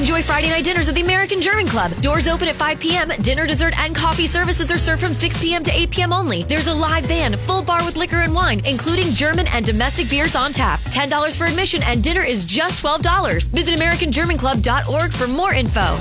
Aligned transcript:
Enjoy 0.00 0.22
Friday 0.22 0.48
night 0.48 0.64
dinners 0.64 0.88
at 0.88 0.94
the 0.94 1.02
American 1.02 1.42
German 1.42 1.66
Club. 1.66 1.94
Doors 2.00 2.26
open 2.26 2.48
at 2.48 2.56
5 2.56 2.80
p.m. 2.80 3.10
Dinner, 3.20 3.46
dessert, 3.46 3.78
and 3.78 3.94
coffee 3.94 4.26
services 4.26 4.72
are 4.72 4.78
served 4.78 5.02
from 5.02 5.12
6 5.12 5.42
p.m. 5.42 5.62
to 5.62 5.70
8 5.70 5.90
p.m. 5.90 6.12
only. 6.14 6.42
There's 6.42 6.68
a 6.68 6.72
live 6.72 7.06
band, 7.06 7.38
full 7.38 7.62
bar 7.62 7.84
with 7.84 7.96
liquor 7.96 8.16
and 8.16 8.34
wine, 8.34 8.64
including 8.64 9.12
German 9.12 9.46
and 9.48 9.62
domestic 9.62 10.08
beers 10.08 10.34
on 10.34 10.52
tap. 10.52 10.80
$10 10.84 11.36
for 11.36 11.44
admission 11.44 11.82
and 11.82 12.02
dinner 12.02 12.22
is 12.22 12.46
just 12.46 12.82
$12. 12.82 13.50
Visit 13.50 13.78
AmericanGermanClub.org 13.78 15.12
for 15.12 15.28
more 15.28 15.52
info. 15.52 15.98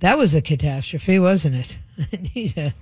That 0.00 0.18
was 0.18 0.34
a 0.34 0.42
catastrophe, 0.42 1.20
wasn't 1.20 1.54
it? 1.54 1.76
I 2.12 2.30
need 2.34 2.58
a, 2.58 2.74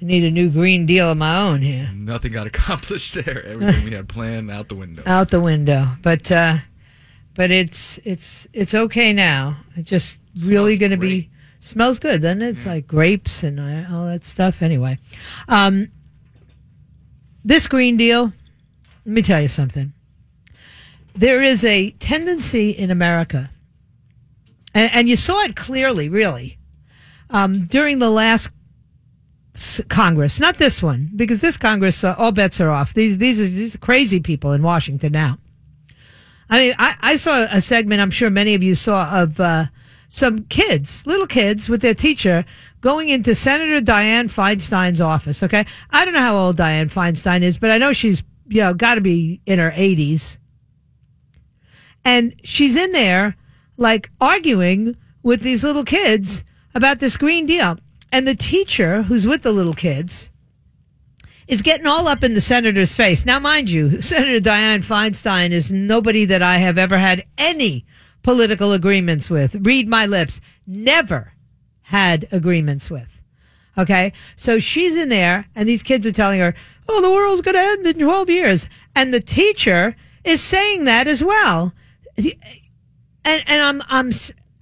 I 0.00 0.04
need 0.04 0.24
a 0.24 0.30
new 0.30 0.48
Green 0.48 0.86
Deal 0.86 1.10
of 1.10 1.18
my 1.18 1.38
own 1.38 1.60
here. 1.60 1.90
Nothing 1.94 2.32
got 2.32 2.46
accomplished 2.46 3.12
there. 3.16 3.44
Everything 3.44 3.84
we 3.84 3.90
had 3.90 4.08
planned 4.08 4.50
out 4.50 4.70
the 4.70 4.76
window. 4.76 5.02
Out 5.04 5.28
the 5.28 5.42
window. 5.42 5.88
But 6.00 6.32
uh, 6.32 6.56
but 7.38 7.52
it's 7.52 8.00
it's 8.02 8.48
it's 8.52 8.74
okay 8.74 9.12
now. 9.12 9.56
It's 9.76 9.88
just 9.88 10.18
really 10.42 10.76
going 10.76 10.90
to 10.90 10.96
be 10.96 11.30
smells 11.60 12.00
good, 12.00 12.24
it? 12.24 12.42
It's 12.42 12.66
like 12.66 12.88
grapes 12.88 13.44
and 13.44 13.60
uh, 13.60 13.94
all 13.94 14.06
that 14.06 14.24
stuff. 14.24 14.60
Anyway, 14.60 14.98
um, 15.46 15.88
this 17.44 17.68
Green 17.68 17.96
Deal. 17.96 18.32
Let 19.06 19.12
me 19.14 19.22
tell 19.22 19.40
you 19.40 19.46
something. 19.46 19.92
There 21.14 21.40
is 21.40 21.64
a 21.64 21.92
tendency 21.92 22.70
in 22.70 22.90
America, 22.90 23.50
and, 24.74 24.90
and 24.92 25.08
you 25.08 25.14
saw 25.14 25.40
it 25.42 25.54
clearly, 25.54 26.08
really, 26.08 26.58
um, 27.30 27.66
during 27.66 28.00
the 28.00 28.10
last 28.10 28.50
s- 29.54 29.80
Congress, 29.88 30.40
not 30.40 30.58
this 30.58 30.82
one, 30.82 31.08
because 31.14 31.40
this 31.40 31.56
Congress, 31.56 32.02
uh, 32.02 32.16
all 32.18 32.32
bets 32.32 32.60
are 32.60 32.70
off. 32.70 32.94
These 32.94 33.18
these 33.18 33.40
are 33.40 33.46
these 33.46 33.76
are 33.76 33.78
crazy 33.78 34.18
people 34.18 34.50
in 34.50 34.62
Washington 34.64 35.12
now. 35.12 35.38
I 36.50 36.60
mean, 36.60 36.74
I, 36.78 36.96
I 37.00 37.16
saw 37.16 37.42
a 37.42 37.60
segment. 37.60 38.00
I'm 38.00 38.10
sure 38.10 38.30
many 38.30 38.54
of 38.54 38.62
you 38.62 38.74
saw 38.74 39.22
of 39.22 39.38
uh, 39.38 39.66
some 40.08 40.44
kids, 40.44 41.06
little 41.06 41.26
kids, 41.26 41.68
with 41.68 41.82
their 41.82 41.94
teacher 41.94 42.44
going 42.80 43.08
into 43.10 43.34
Senator 43.34 43.80
Dianne 43.84 44.30
Feinstein's 44.30 45.00
office. 45.00 45.42
Okay, 45.42 45.66
I 45.90 46.04
don't 46.04 46.14
know 46.14 46.20
how 46.20 46.38
old 46.38 46.56
Dianne 46.56 46.90
Feinstein 46.92 47.42
is, 47.42 47.58
but 47.58 47.70
I 47.70 47.78
know 47.78 47.92
she's 47.92 48.22
you 48.48 48.62
know 48.62 48.74
got 48.74 48.94
to 48.94 49.00
be 49.00 49.40
in 49.46 49.58
her 49.58 49.70
80s, 49.70 50.38
and 52.04 52.34
she's 52.44 52.76
in 52.76 52.92
there 52.92 53.36
like 53.76 54.10
arguing 54.20 54.96
with 55.22 55.40
these 55.40 55.64
little 55.64 55.84
kids 55.84 56.44
about 56.74 57.00
this 57.00 57.16
Green 57.16 57.46
Deal. 57.46 57.76
And 58.10 58.26
the 58.26 58.34
teacher 58.34 59.02
who's 59.02 59.26
with 59.26 59.42
the 59.42 59.52
little 59.52 59.74
kids 59.74 60.30
is 61.48 61.62
getting 61.62 61.86
all 61.86 62.06
up 62.06 62.22
in 62.22 62.34
the 62.34 62.40
senator's 62.40 62.94
face. 62.94 63.26
Now, 63.26 63.40
mind 63.40 63.70
you, 63.70 64.00
Senator 64.02 64.38
Dianne 64.38 64.84
Feinstein 64.84 65.50
is 65.50 65.72
nobody 65.72 66.26
that 66.26 66.42
I 66.42 66.58
have 66.58 66.78
ever 66.78 66.98
had 66.98 67.24
any 67.36 67.84
political 68.22 68.72
agreements 68.72 69.30
with. 69.30 69.54
Read 69.66 69.88
my 69.88 70.06
lips. 70.06 70.40
Never 70.66 71.32
had 71.82 72.28
agreements 72.30 72.90
with. 72.90 73.20
Okay. 73.78 74.12
So 74.36 74.58
she's 74.58 74.94
in 74.94 75.08
there 75.08 75.46
and 75.54 75.68
these 75.68 75.82
kids 75.82 76.06
are 76.06 76.12
telling 76.12 76.40
her, 76.40 76.54
Oh, 76.88 77.00
the 77.00 77.10
world's 77.10 77.42
going 77.42 77.54
to 77.54 77.60
end 77.60 77.86
in 77.86 77.98
12 77.98 78.30
years. 78.30 78.68
And 78.94 79.12
the 79.12 79.20
teacher 79.20 79.94
is 80.24 80.42
saying 80.42 80.84
that 80.84 81.06
as 81.06 81.22
well. 81.22 81.72
And, 82.16 83.44
and 83.46 83.62
I'm, 83.62 83.82
I'm, 83.88 84.10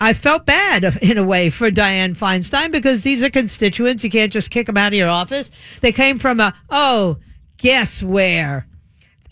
I 0.01 0.13
felt 0.13 0.47
bad 0.47 0.99
in 1.03 1.19
a 1.19 1.25
way 1.25 1.51
for 1.51 1.71
Dianne 1.71 2.17
Feinstein 2.17 2.71
because 2.71 3.03
these 3.03 3.23
are 3.23 3.31
constituents. 3.31 4.05
You 4.05 4.11
can't 4.11 4.33
just 4.33 4.51
kick 4.51 4.67
them 4.67 4.77
out 4.77 4.93
of 4.93 4.99
your 4.99 5.09
office. 5.09 5.51
They 5.81 5.93
came 5.93 6.19
from 6.19 6.41
a, 6.41 6.55
oh, 6.71 7.19
guess 7.57 8.03
where? 8.03 8.67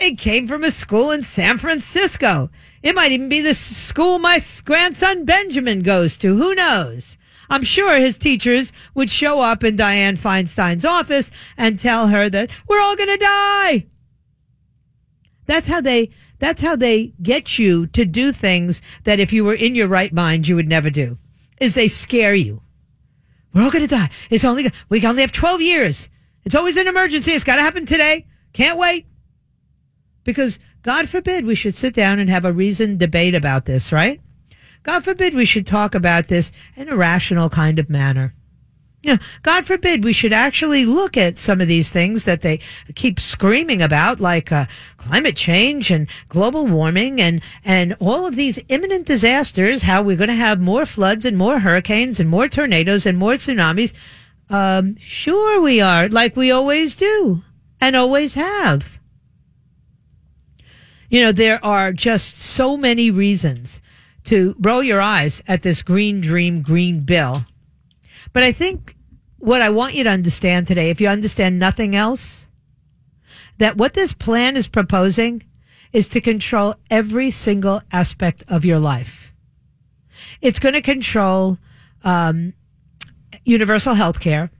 They 0.01 0.13
came 0.13 0.49
from 0.49 0.65
a 0.65 0.71
school 0.71 1.11
in 1.11 1.23
San 1.23 1.59
Francisco. 1.59 2.51
It 2.83 2.95
might 2.95 3.13
even 3.13 3.29
be 3.29 3.41
the 3.41 3.55
school 3.55 4.19
my 4.19 4.41
grandson 4.65 5.25
Benjamin 5.25 5.83
goes 5.83 6.17
to. 6.19 6.37
Who 6.37 6.55
knows? 6.55 7.17
I'm 7.49 7.63
sure 7.63 7.97
his 7.97 8.19
teachers 8.19 8.73
would 8.95 9.11
show 9.11 9.41
up 9.41 9.63
in 9.65 9.77
Dianne 9.77 10.19
Feinstein's 10.19 10.85
office 10.85 11.31
and 11.57 11.79
tell 11.79 12.09
her 12.09 12.29
that 12.31 12.51
we're 12.67 12.81
all 12.81 12.97
going 12.97 13.11
to 13.11 13.17
die. 13.17 13.87
That's 15.47 15.69
how 15.69 15.81
they 15.81 16.11
that's 16.39 16.63
how 16.63 16.77
they 16.77 17.13
get 17.23 17.59
you 17.59 17.87
to 17.89 18.05
do 18.05 18.33
things 18.33 18.83
that 19.05 19.21
if 19.21 19.33
you 19.33 19.45
were 19.45 19.55
in 19.55 19.75
your 19.75 19.89
right 19.89 20.13
mind 20.13 20.49
you 20.49 20.57
would 20.57 20.69
never 20.69 20.91
do. 20.91 21.19
Is 21.61 21.75
they 21.75 21.89
scare 21.89 22.35
you. 22.35 22.63
We're 23.53 23.63
all 23.63 23.71
going 23.71 23.87
to 23.87 23.95
die. 23.95 24.11
It's 24.31 24.45
only 24.45 24.71
we 24.89 25.05
only 25.07 25.23
have 25.23 25.33
12 25.33 25.63
years. 25.63 26.09
It's 26.45 26.55
always 26.55 26.77
an 26.77 26.89
emergency. 26.89 27.31
It's 27.31 27.45
got 27.45 27.57
to 27.57 27.63
happen 27.63 27.87
today. 27.87 28.27
Can't 28.53 28.79
wait. 28.79 29.07
Because 30.25 30.59
God 30.83 31.09
forbid 31.09 31.47
we 31.47 31.55
should 31.55 31.75
sit 31.75 31.95
down 31.95 32.19
and 32.19 32.29
have 32.29 32.45
a 32.45 32.53
reasoned 32.53 32.99
debate 32.99 33.35
about 33.35 33.65
this, 33.65 33.93
right? 33.93 34.21
God 34.83 35.03
forbid 35.03 35.35
we 35.35 35.47
should 35.47 35.67
talk 35.67 35.95
about 35.95 36.29
this 36.29 36.53
in 36.77 36.89
a 36.89 36.97
rational 36.97 37.49
kind 37.49 37.79
of 37.79 37.89
manner. 37.89 38.35
Know, 39.13 39.19
God 39.43 39.65
forbid 39.65 40.03
we 40.03 40.13
should 40.13 40.33
actually 40.33 40.87
look 40.87 41.17
at 41.17 41.39
some 41.39 41.61
of 41.61 41.69
these 41.69 41.91
things 41.91 42.25
that 42.25 42.41
they 42.41 42.61
keep 42.95 43.21
screaming 43.21 43.83
about, 43.83 44.21
like 44.21 44.51
uh, 44.51 44.67
climate 44.97 45.37
change 45.37 45.91
and 45.91 46.09
global 46.29 46.67
warming 46.67 47.21
and, 47.21 47.43
and 47.65 47.95
all 48.01 48.27
of 48.27 48.37
these 48.37 48.59
imminent 48.69 49.07
disasters, 49.07 49.83
how 49.83 50.03
we're 50.03 50.17
going 50.17 50.29
to 50.29 50.35
have 50.35 50.61
more 50.61 50.87
floods 50.87 51.25
and 51.25 51.37
more 51.37 51.59
hurricanes 51.59 52.19
and 52.19 52.31
more 52.31 52.49
tornadoes 52.49 53.05
and 53.05 53.19
more 53.19 53.35
tsunamis. 53.35 53.93
Um, 54.49 54.97
sure 54.97 55.61
we 55.61 55.81
are, 55.81 56.09
like 56.09 56.37
we 56.37 56.51
always 56.51 56.95
do 56.95 57.43
and 57.81 57.97
always 57.97 58.35
have. 58.35 58.99
You 61.11 61.21
know, 61.21 61.33
there 61.33 61.65
are 61.65 61.93
just 61.93 62.39
so 62.39 62.77
many 62.77 63.11
reasons 63.11 63.81
to 64.25 64.55
roll 64.59 64.83
your 64.83 65.01
eyes 65.01 65.43
at 65.47 65.63
this 65.63 65.83
green 65.83 66.21
dream, 66.21 66.63
green 66.63 67.01
bill. 67.01 67.45
But 68.33 68.43
I 68.43 68.53
think 68.53 68.94
what 69.45 69.61
I 69.61 69.69
want 69.69 69.93
you 69.93 70.05
to 70.05 70.11
understand 70.11 70.67
today, 70.67 70.89
if 70.89 71.03
you 71.03 71.09
understand 71.09 71.59
nothing 71.59 71.95
else, 71.95 72.47
that 73.59 73.77
what 73.77 73.93
this 73.93 74.15
plan 74.15 74.57
is 74.57 74.69
proposing 74.69 75.43
is 75.93 76.09
to 76.09 76.23
control 76.23 76.77
every 76.91 77.31
single 77.31 77.83
aspect 77.93 78.43
of 78.49 78.65
your 78.65 78.79
life. 78.79 79.35
It's 80.41 80.59
going 80.59 80.73
to 80.73 80.81
control 80.81 81.59
um, 82.05 82.55
universal 83.45 83.93
health 83.93 84.19
care, 84.19 84.51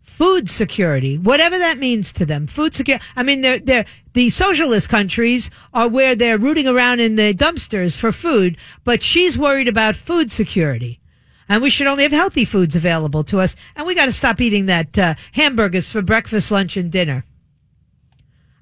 food 0.00 0.48
security, 0.48 1.18
whatever 1.18 1.58
that 1.58 1.76
means 1.76 2.10
to 2.12 2.24
them. 2.24 2.46
Food 2.46 2.74
security. 2.74 3.04
I 3.16 3.22
mean, 3.22 3.42
they're, 3.42 3.58
they're, 3.58 3.84
the 4.14 4.30
socialist 4.30 4.88
countries 4.88 5.50
are 5.74 5.90
where 5.90 6.14
they're 6.14 6.38
rooting 6.38 6.66
around 6.66 7.00
in 7.00 7.16
the 7.16 7.34
dumpsters 7.34 7.98
for 7.98 8.12
food, 8.12 8.56
but 8.82 9.02
she's 9.02 9.36
worried 9.36 9.68
about 9.68 9.94
food 9.94 10.32
security. 10.32 11.00
And 11.48 11.62
we 11.62 11.70
should 11.70 11.86
only 11.86 12.02
have 12.02 12.12
healthy 12.12 12.44
foods 12.44 12.74
available 12.74 13.22
to 13.24 13.40
us. 13.40 13.54
And 13.76 13.86
we 13.86 13.94
got 13.94 14.06
to 14.06 14.12
stop 14.12 14.40
eating 14.40 14.66
that 14.66 14.98
uh, 14.98 15.14
hamburgers 15.32 15.90
for 15.90 16.02
breakfast, 16.02 16.50
lunch, 16.50 16.76
and 16.76 16.90
dinner. 16.90 17.24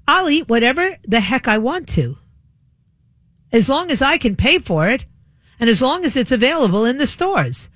I'll 0.06 0.28
eat 0.28 0.48
whatever 0.48 0.96
the 1.02 1.20
heck 1.20 1.48
I 1.48 1.58
want 1.58 1.88
to. 1.90 2.18
As 3.52 3.68
long 3.68 3.90
as 3.90 4.02
I 4.02 4.18
can 4.18 4.36
pay 4.36 4.58
for 4.58 4.88
it 4.88 5.06
and 5.58 5.70
as 5.70 5.80
long 5.80 6.04
as 6.04 6.16
it's 6.16 6.32
available 6.32 6.84
in 6.84 6.98
the 6.98 7.06
stores. 7.06 7.68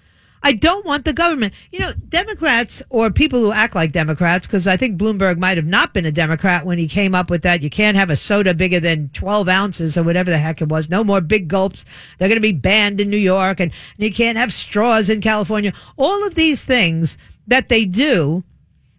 I 0.43 0.53
don't 0.53 0.84
want 0.84 1.04
the 1.04 1.12
government. 1.12 1.54
You 1.71 1.78
know, 1.78 1.93
Democrats 2.09 2.82
or 2.91 3.10
people 3.10 3.41
who 3.41 3.53
act 3.53 3.75
like 3.75 3.93
Democrats, 3.93 4.47
because 4.47 4.66
I 4.66 4.76
think 4.76 4.99
Bloomberg 4.99 5.38
might 5.38 5.56
have 5.56 5.66
not 5.66 5.94
been 5.94 6.06
a 6.06 6.12
Democrat 6.12 6.66
when 6.66 6.78
he 6.78 6.88
came 6.88 7.15
up 7.15 7.31
with 7.31 7.43
that. 7.43 7.62
You 7.62 7.71
can't 7.71 7.97
have 7.97 8.10
a 8.10 8.16
soda 8.16 8.54
bigger 8.54 8.81
than 8.81 9.10
12 9.10 9.49
ounces 9.49 9.97
or 9.97 10.03
whatever 10.03 10.31
the 10.31 10.38
heck 10.38 10.60
it 10.60 10.69
was. 10.69 10.88
No 10.88 11.04
more 11.04 11.21
big 11.21 11.49
gulps. 11.49 11.84
They're 12.19 12.28
going 12.28 12.37
to 12.37 12.41
be 12.41 12.53
banned 12.53 13.00
in 13.00 13.09
New 13.09 13.16
York 13.16 13.60
and 13.60 13.69
and 13.97 14.04
you 14.04 14.12
can't 14.12 14.38
have 14.38 14.53
straws 14.53 15.09
in 15.09 15.21
California. 15.21 15.72
All 15.97 16.26
of 16.26 16.34
these 16.34 16.65
things 16.65 17.19
that 17.47 17.69
they 17.69 17.84
do. 17.84 18.44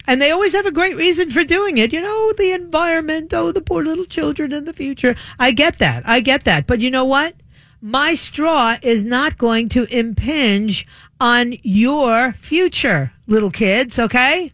And 0.08 0.22
they 0.22 0.32
always 0.32 0.54
have 0.54 0.66
a 0.66 0.72
great 0.72 0.96
reason 0.96 1.30
for 1.30 1.44
doing 1.44 1.78
it. 1.78 1.94
You 1.94 2.02
know, 2.02 2.34
the 2.34 2.52
environment. 2.52 3.34
Oh, 3.34 3.52
the 3.52 3.62
poor 3.62 3.84
little 3.84 4.06
children 4.06 4.52
in 4.52 4.66
the 4.66 4.74
future. 4.74 5.16
I 5.38 5.52
get 5.52 5.78
that. 5.80 6.08
I 6.08 6.20
get 6.20 6.46
that. 6.46 6.66
But 6.66 6.80
you 6.80 6.90
know 6.90 7.06
what? 7.06 7.36
My 7.82 8.14
straw 8.14 8.76
is 8.82 9.04
not 9.04 9.38
going 9.38 9.70
to 9.70 9.86
impinge 9.86 10.86
on 11.20 11.54
your 11.64 12.34
future, 12.34 13.14
little 13.28 13.52
kids, 13.52 14.00
okay? 14.00 14.52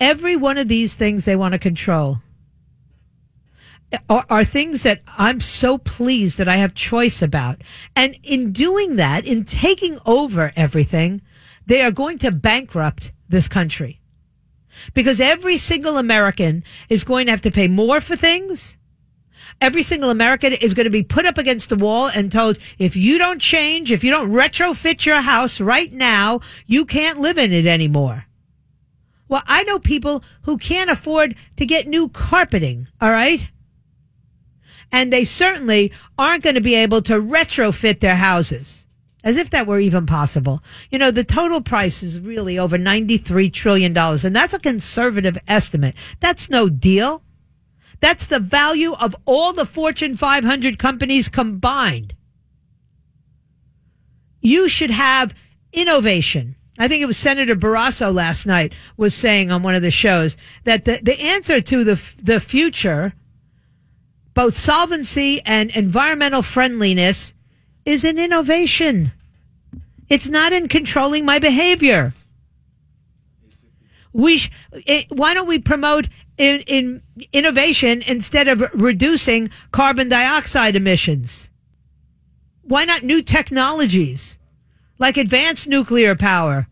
Every 0.00 0.36
one 0.36 0.58
of 0.58 0.68
these 0.68 0.94
things 0.94 1.24
they 1.24 1.36
want 1.36 1.52
to 1.52 1.58
control 1.58 2.18
are, 4.08 4.26
are, 4.30 4.44
things 4.44 4.82
that 4.82 5.00
I'm 5.06 5.40
so 5.40 5.78
pleased 5.78 6.38
that 6.38 6.48
I 6.48 6.56
have 6.56 6.74
choice 6.74 7.22
about. 7.22 7.62
And 7.96 8.16
in 8.22 8.52
doing 8.52 8.96
that, 8.96 9.24
in 9.24 9.44
taking 9.44 9.98
over 10.06 10.52
everything, 10.54 11.22
they 11.66 11.82
are 11.82 11.90
going 11.90 12.18
to 12.18 12.30
bankrupt 12.30 13.12
this 13.28 13.48
country. 13.48 14.00
Because 14.94 15.20
every 15.20 15.56
single 15.56 15.98
American 15.98 16.62
is 16.88 17.02
going 17.02 17.26
to 17.26 17.32
have 17.32 17.40
to 17.40 17.50
pay 17.50 17.66
more 17.66 18.00
for 18.00 18.14
things 18.14 18.77
every 19.60 19.82
single 19.82 20.10
American 20.10 20.52
is 20.52 20.74
going 20.74 20.84
to 20.84 20.90
be 20.90 21.02
put 21.02 21.26
up 21.26 21.38
against 21.38 21.68
the 21.68 21.76
wall 21.76 22.08
and 22.14 22.30
told, 22.30 22.58
if 22.78 22.96
you 22.96 23.18
don't 23.18 23.40
change, 23.40 23.92
if 23.92 24.04
you 24.04 24.10
don't 24.10 24.30
retrofit 24.30 25.04
your 25.06 25.20
house 25.20 25.60
right 25.60 25.92
now, 25.92 26.40
you 26.66 26.84
can't 26.84 27.20
live 27.20 27.38
in 27.38 27.52
it 27.52 27.66
anymore. 27.66 28.26
Well, 29.28 29.42
I 29.46 29.62
know 29.64 29.78
people 29.78 30.24
who 30.42 30.56
can't 30.56 30.90
afford 30.90 31.36
to 31.56 31.66
get 31.66 31.86
new 31.86 32.08
carpeting, 32.08 32.88
all 33.00 33.10
right? 33.10 33.48
And 34.90 35.12
they 35.12 35.24
certainly 35.24 35.92
aren't 36.18 36.42
going 36.42 36.54
to 36.54 36.62
be 36.62 36.74
able 36.74 37.02
to 37.02 37.14
retrofit 37.14 38.00
their 38.00 38.16
houses. 38.16 38.86
As 39.24 39.36
if 39.36 39.50
that 39.50 39.66
were 39.66 39.80
even 39.80 40.06
possible. 40.06 40.62
You 40.90 40.98
know, 40.98 41.10
the 41.10 41.24
total 41.24 41.60
price 41.60 42.04
is 42.04 42.20
really 42.20 42.58
over 42.58 42.78
$93 42.78 43.52
trillion, 43.52 43.94
and 43.96 44.36
that's 44.36 44.54
a 44.54 44.60
conservative 44.60 45.36
estimate. 45.48 45.96
That's 46.20 46.48
no 46.48 46.68
deal. 46.68 47.22
That's 48.00 48.26
the 48.26 48.40
value 48.40 48.92
of 48.94 49.14
all 49.24 49.52
the 49.52 49.66
Fortune 49.66 50.16
500 50.16 50.78
companies 50.78 51.28
combined. 51.28 52.14
You 54.40 54.68
should 54.68 54.90
have 54.90 55.34
innovation. 55.72 56.56
I 56.78 56.86
think 56.86 57.02
it 57.02 57.06
was 57.06 57.16
Senator 57.16 57.56
Barrasso 57.56 58.14
last 58.14 58.46
night 58.46 58.72
was 58.96 59.14
saying 59.14 59.50
on 59.50 59.62
one 59.62 59.74
of 59.74 59.82
the 59.82 59.90
shows 59.90 60.36
that 60.62 60.84
the, 60.84 61.00
the 61.02 61.20
answer 61.20 61.60
to 61.60 61.82
the, 61.82 62.14
the 62.22 62.38
future, 62.38 63.14
both 64.34 64.54
solvency 64.54 65.40
and 65.44 65.70
environmental 65.72 66.42
friendliness, 66.42 67.34
is 67.84 68.04
in 68.04 68.18
innovation. 68.18 69.10
It's 70.08 70.28
not 70.28 70.52
in 70.52 70.68
controlling 70.68 71.24
my 71.24 71.40
behavior. 71.40 72.14
We 74.12 74.38
sh- 74.38 74.50
it, 74.72 75.06
why 75.10 75.34
don't 75.34 75.48
we 75.48 75.58
promote 75.58 76.08
in, 76.38 76.62
in 76.66 77.02
innovation 77.32 78.02
instead 78.06 78.48
of 78.48 78.64
reducing 78.72 79.50
carbon 79.72 80.08
dioxide 80.08 80.76
emissions? 80.76 81.50
Why 82.62 82.84
not 82.84 83.02
new 83.02 83.22
technologies 83.22 84.38
like 84.98 85.16
advanced 85.16 85.68
nuclear 85.68 86.14
power, 86.14 86.68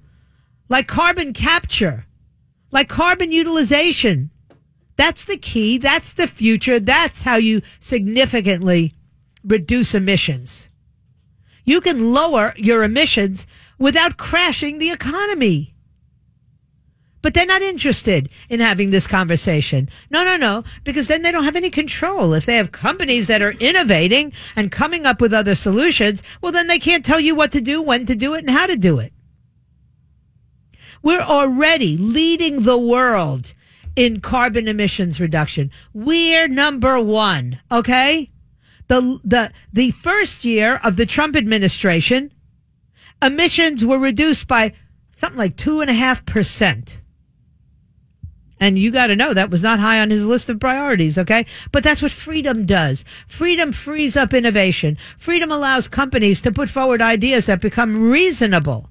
like 0.68 0.86
carbon 0.86 1.32
capture, 1.32 2.06
like 2.70 2.88
carbon 2.88 3.32
utilization? 3.32 4.30
That's 4.96 5.24
the 5.24 5.36
key. 5.36 5.78
That's 5.78 6.12
the 6.14 6.26
future. 6.26 6.80
That's 6.80 7.22
how 7.22 7.36
you 7.36 7.60
significantly 7.80 8.94
reduce 9.44 9.94
emissions. 9.94 10.70
You 11.64 11.80
can 11.80 12.12
lower 12.12 12.54
your 12.56 12.82
emissions 12.82 13.46
without 13.78 14.16
crashing 14.16 14.78
the 14.78 14.90
economy. 14.90 15.75
But 17.26 17.34
they're 17.34 17.44
not 17.44 17.60
interested 17.60 18.28
in 18.48 18.60
having 18.60 18.90
this 18.90 19.08
conversation. 19.08 19.88
No, 20.10 20.22
no, 20.22 20.36
no, 20.36 20.62
because 20.84 21.08
then 21.08 21.22
they 21.22 21.32
don't 21.32 21.42
have 21.42 21.56
any 21.56 21.70
control. 21.70 22.34
If 22.34 22.46
they 22.46 22.54
have 22.56 22.70
companies 22.70 23.26
that 23.26 23.42
are 23.42 23.50
innovating 23.50 24.32
and 24.54 24.70
coming 24.70 25.06
up 25.06 25.20
with 25.20 25.34
other 25.34 25.56
solutions, 25.56 26.22
well, 26.40 26.52
then 26.52 26.68
they 26.68 26.78
can't 26.78 27.04
tell 27.04 27.18
you 27.18 27.34
what 27.34 27.50
to 27.50 27.60
do, 27.60 27.82
when 27.82 28.06
to 28.06 28.14
do 28.14 28.34
it, 28.34 28.44
and 28.44 28.50
how 28.50 28.68
to 28.68 28.76
do 28.76 29.00
it. 29.00 29.12
We're 31.02 31.18
already 31.20 31.96
leading 31.96 32.62
the 32.62 32.78
world 32.78 33.54
in 33.96 34.20
carbon 34.20 34.68
emissions 34.68 35.18
reduction. 35.18 35.72
We're 35.92 36.46
number 36.46 37.00
one, 37.00 37.58
okay? 37.72 38.30
the 38.86 39.18
the 39.24 39.52
the 39.72 39.90
first 39.90 40.44
year 40.44 40.78
of 40.84 40.94
the 40.94 41.06
Trump 41.06 41.34
administration, 41.34 42.32
emissions 43.20 43.84
were 43.84 43.98
reduced 43.98 44.46
by 44.46 44.74
something 45.16 45.38
like 45.38 45.56
two 45.56 45.80
and 45.80 45.90
a 45.90 45.92
half 45.92 46.24
percent. 46.24 47.00
And 48.58 48.78
you 48.78 48.90
got 48.90 49.08
to 49.08 49.16
know 49.16 49.34
that 49.34 49.50
was 49.50 49.62
not 49.62 49.80
high 49.80 50.00
on 50.00 50.10
his 50.10 50.26
list 50.26 50.48
of 50.48 50.60
priorities, 50.60 51.18
okay? 51.18 51.44
But 51.72 51.84
that's 51.84 52.00
what 52.00 52.12
freedom 52.12 52.64
does. 52.64 53.04
Freedom 53.26 53.70
frees 53.70 54.16
up 54.16 54.32
innovation. 54.32 54.96
Freedom 55.18 55.52
allows 55.52 55.88
companies 55.88 56.40
to 56.40 56.52
put 56.52 56.70
forward 56.70 57.02
ideas 57.02 57.46
that 57.46 57.60
become 57.60 58.10
reasonable 58.10 58.88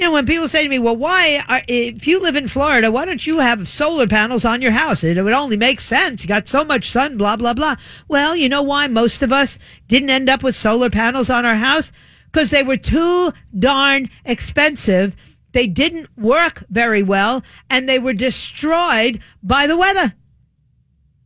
you 0.00 0.06
know, 0.06 0.12
when 0.12 0.24
people 0.24 0.48
say 0.48 0.62
to 0.62 0.68
me, 0.70 0.78
well, 0.78 0.96
why, 0.96 1.44
are, 1.46 1.60
if 1.68 2.06
you 2.06 2.22
live 2.22 2.34
in 2.34 2.48
Florida, 2.48 2.90
why 2.90 3.04
don't 3.04 3.26
you 3.26 3.40
have 3.40 3.68
solar 3.68 4.06
panels 4.06 4.46
on 4.46 4.62
your 4.62 4.70
house? 4.70 5.04
It 5.04 5.22
would 5.22 5.34
only 5.34 5.58
make 5.58 5.78
sense. 5.78 6.22
You 6.22 6.28
got 6.28 6.48
so 6.48 6.64
much 6.64 6.88
sun, 6.88 7.18
blah, 7.18 7.36
blah, 7.36 7.52
blah. 7.52 7.76
Well, 8.08 8.34
you 8.34 8.48
know 8.48 8.62
why 8.62 8.86
most 8.86 9.22
of 9.22 9.30
us 9.30 9.58
didn't 9.88 10.08
end 10.08 10.30
up 10.30 10.42
with 10.42 10.56
solar 10.56 10.88
panels 10.88 11.28
on 11.28 11.44
our 11.44 11.56
house? 11.56 11.92
Because 12.32 12.48
they 12.48 12.62
were 12.62 12.78
too 12.78 13.34
darn 13.58 14.08
expensive. 14.24 15.14
They 15.52 15.66
didn't 15.66 16.08
work 16.16 16.64
very 16.70 17.02
well 17.02 17.42
and 17.68 17.88
they 17.88 17.98
were 17.98 18.12
destroyed 18.12 19.20
by 19.42 19.66
the 19.66 19.76
weather. 19.76 20.14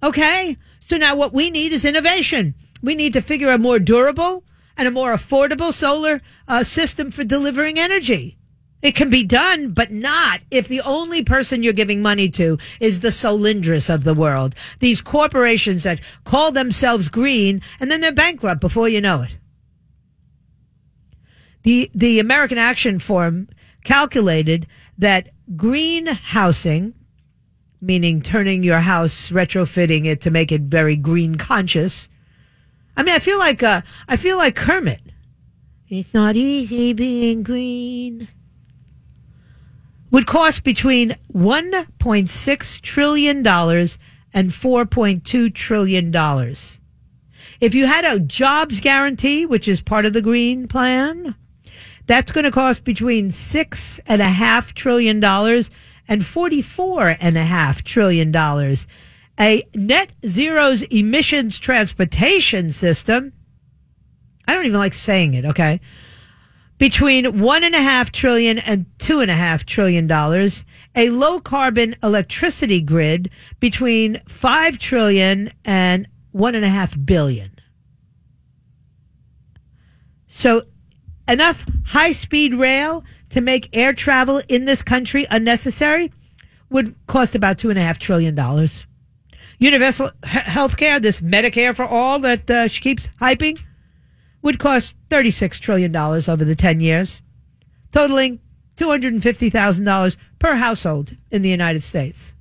Okay. 0.03 0.57
So 0.81 0.97
now 0.97 1.17
what 1.17 1.33
we 1.33 1.51
need 1.51 1.73
is 1.73 1.85
innovation. 1.85 2.55
We 2.83 2.95
need 2.95 3.15
to 3.15 3.23
figure 3.23 3.51
a 3.51 3.59
more 3.59 3.79
durable 3.79 4.45
and 4.77 4.87
a 4.87 4.91
more 4.91 5.15
affordable 5.15 5.73
solar 5.73 6.21
uh, 6.47 6.63
system 6.63 7.11
for 7.11 7.25
delivering 7.25 7.79
energy. 7.79 8.37
It 8.83 8.95
can 8.95 9.09
be 9.09 9.25
done, 9.25 9.71
but 9.71 9.91
not 9.91 10.43
if 10.51 10.69
the 10.69 10.83
only 10.83 11.23
person 11.23 11.63
you're 11.63 11.73
giving 11.73 12.03
money 12.03 12.29
to 12.31 12.59
is 12.81 13.01
the 13.01 13.09
Solyndras 13.09 13.93
of 13.93 14.05
the 14.05 14.13
world. 14.13 14.55
These 14.81 15.01
corporations 15.01 15.85
that 15.85 16.03
call 16.25 16.53
themselves 16.53 17.09
green 17.09 17.63
and 17.81 17.91
then 17.91 18.03
they're 18.03 18.13
bankrupt 18.13 18.61
before 18.61 18.91
you 18.91 19.01
know 19.01 19.23
it. 19.23 19.39
The, 21.63 21.91
the 21.95 22.21
American 22.21 22.59
Action 22.59 22.99
Forum 22.99 23.49
calculated 23.85 24.67
that 24.99 25.31
green 25.57 26.07
housing, 26.07 26.95
meaning 27.81 28.21
turning 28.21 28.63
your 28.63 28.81
house, 28.81 29.31
retrofitting 29.31 30.07
it 30.07 30.21
to 30.23 30.31
make 30.31 30.51
it 30.51 30.63
very 30.63 30.97
green 30.97 31.37
conscious. 31.37 32.09
I 32.97 33.03
mean, 33.03 33.15
I 33.15 33.19
feel 33.19 33.39
like, 33.39 33.63
uh, 33.63 33.83
I 34.09 34.17
feel 34.17 34.37
like 34.37 34.57
Kermit. 34.57 35.01
It's 35.89 36.15
not 36.15 36.37
easy 36.37 36.93
being 36.93 37.43
green 37.43 38.29
would 40.15 40.27
cost 40.27 40.63
between 40.63 41.17
$1.6 41.33 42.81
trillion 42.83 43.39
and 43.39 44.51
$4.2 44.51 45.55
trillion. 45.55 46.55
If 47.61 47.75
you 47.75 47.87
had 47.87 48.05
a 48.05 48.21
jobs 48.21 48.79
guarantee, 48.79 49.45
which 49.45 49.67
is 49.67 49.81
part 49.81 50.07
of 50.07 50.13
the 50.13 50.23
green 50.23 50.69
plan, 50.69 51.35
that's 52.07 52.33
going 52.33 52.45
to 52.45 52.51
cost 52.51 52.85
between 52.85 53.31
six 53.31 54.01
and 54.07 54.21
a 54.21 54.27
half 54.27 54.75
trillion 54.75 55.21
dollars 55.21 55.71
and 56.09 56.25
forty-four 56.25 57.17
and 57.21 57.37
a 57.37 57.45
half 57.45 57.83
trillion 57.83 58.31
dollars. 58.31 58.87
A 59.41 59.67
net 59.75 60.13
zero's 60.27 60.83
emissions 60.83 61.59
transportation 61.59 62.71
system. 62.71 63.33
I 64.47 64.55
don't 64.55 64.67
even 64.67 64.79
like 64.79 64.95
saying 64.95 65.35
it. 65.35 65.45
Okay 65.45 65.81
between 66.79 67.41
one 67.41 67.65
and 67.65 67.75
a 67.75 67.81
half 67.81 68.11
trillion 68.11 68.59
and 68.59 68.87
two 68.99 69.21
and 69.21 69.31
a 69.31 69.35
half 69.35 69.65
trillion 69.65 70.07
dollars, 70.07 70.65
a 70.95 71.11
low 71.11 71.41
carbon 71.41 71.95
electricity 72.03 72.81
grid 72.81 73.31
between 73.61 74.21
five 74.27 74.79
trillion 74.79 75.51
and 75.65 76.07
one 76.33 76.55
and 76.55 76.65
a 76.65 76.69
half 76.69 76.97
billion. 77.05 77.51
So 80.27 80.63
enough 81.29 81.65
high 81.87 82.13
speed 82.13 82.55
rail 82.55 83.05
to 83.31 83.41
make 83.41 83.69
air 83.73 83.93
travel 83.93 84.41
in 84.49 84.65
this 84.65 84.83
country 84.83 85.27
unnecessary 85.31 86.13
would 86.71 86.95
cost 87.07 87.35
about 87.35 87.59
two 87.59 87.71
and 87.71 87.79
a 87.79 87.83
half 87.83 87.99
trillion 87.99 88.35
dollars. 88.35 88.87
Universal 89.59 90.11
health 90.25 90.77
care, 90.77 90.99
this 90.99 91.21
Medicare 91.21 91.75
for 91.75 91.85
all 91.85 92.19
that 92.19 92.51
uh, 92.51 92.69
she 92.69 92.81
keeps 92.81 93.09
hyping, 93.21 93.59
would 94.43 94.59
cost 94.59 94.95
$36 95.09 95.59
trillion 95.61 95.95
over 95.97 96.45
the 96.45 96.55
10 96.55 96.81
years, 96.81 97.23
totaling 97.93 98.41
$250,000 98.77 100.17
per 100.39 100.55
household 100.55 101.17
in 101.31 101.43
the 101.43 101.49
United 101.49 101.83
States. 101.83 102.35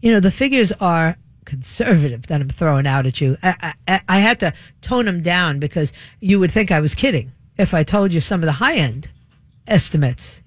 You 0.00 0.12
know, 0.12 0.20
the 0.20 0.30
figures 0.30 0.72
are 0.72 1.16
conservative 1.52 2.28
that 2.28 2.40
I'm 2.40 2.48
throwing 2.48 2.86
out 2.86 3.04
at 3.04 3.20
you. 3.20 3.36
I, 3.42 3.74
I, 3.86 4.00
I 4.08 4.20
had 4.20 4.40
to 4.40 4.54
tone 4.80 5.04
them 5.04 5.20
down 5.20 5.58
because 5.58 5.92
you 6.18 6.40
would 6.40 6.50
think 6.50 6.70
I 6.70 6.80
was 6.80 6.94
kidding 6.94 7.30
if 7.58 7.74
I 7.74 7.82
told 7.82 8.10
you 8.10 8.22
some 8.22 8.40
of 8.40 8.46
the 8.46 8.52
high 8.52 8.76
end 8.76 9.10
estimates. 9.66 10.40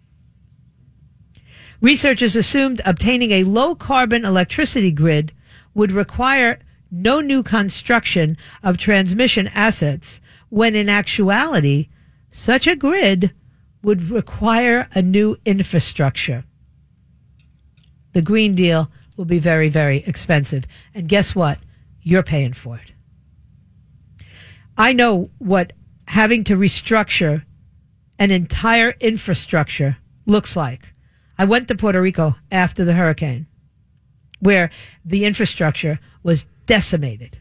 Researchers 1.79 2.35
assumed 2.35 2.81
obtaining 2.85 3.29
a 3.29 3.43
low 3.43 3.75
carbon 3.75 4.25
electricity 4.25 4.89
grid 4.89 5.31
would 5.75 5.91
require 5.91 6.57
no 6.89 7.21
new 7.21 7.43
construction 7.43 8.35
of 8.63 8.79
transmission 8.79 9.47
assets, 9.49 10.19
when 10.49 10.73
in 10.73 10.89
actuality, 10.89 11.87
such 12.31 12.65
a 12.65 12.75
grid 12.75 13.31
would 13.83 14.09
require 14.09 14.87
a 14.95 15.03
new 15.03 15.37
infrastructure. 15.45 16.43
The 18.13 18.23
Green 18.23 18.55
Deal 18.55 18.89
will 19.17 19.25
be 19.25 19.39
very, 19.39 19.69
very 19.69 19.97
expensive. 20.05 20.65
And 20.93 21.07
guess 21.07 21.35
what? 21.35 21.59
You're 22.01 22.23
paying 22.23 22.53
for 22.53 22.77
it. 22.77 22.93
I 24.77 24.93
know 24.93 25.29
what 25.37 25.73
having 26.07 26.43
to 26.45 26.57
restructure 26.57 27.43
an 28.19 28.31
entire 28.31 28.93
infrastructure 28.99 29.97
looks 30.25 30.55
like. 30.55 30.93
I 31.37 31.45
went 31.45 31.67
to 31.67 31.75
Puerto 31.75 32.01
Rico 32.01 32.35
after 32.51 32.85
the 32.85 32.93
hurricane, 32.93 33.47
where 34.39 34.69
the 35.03 35.25
infrastructure 35.25 35.99
was 36.23 36.45
decimated. 36.65 37.39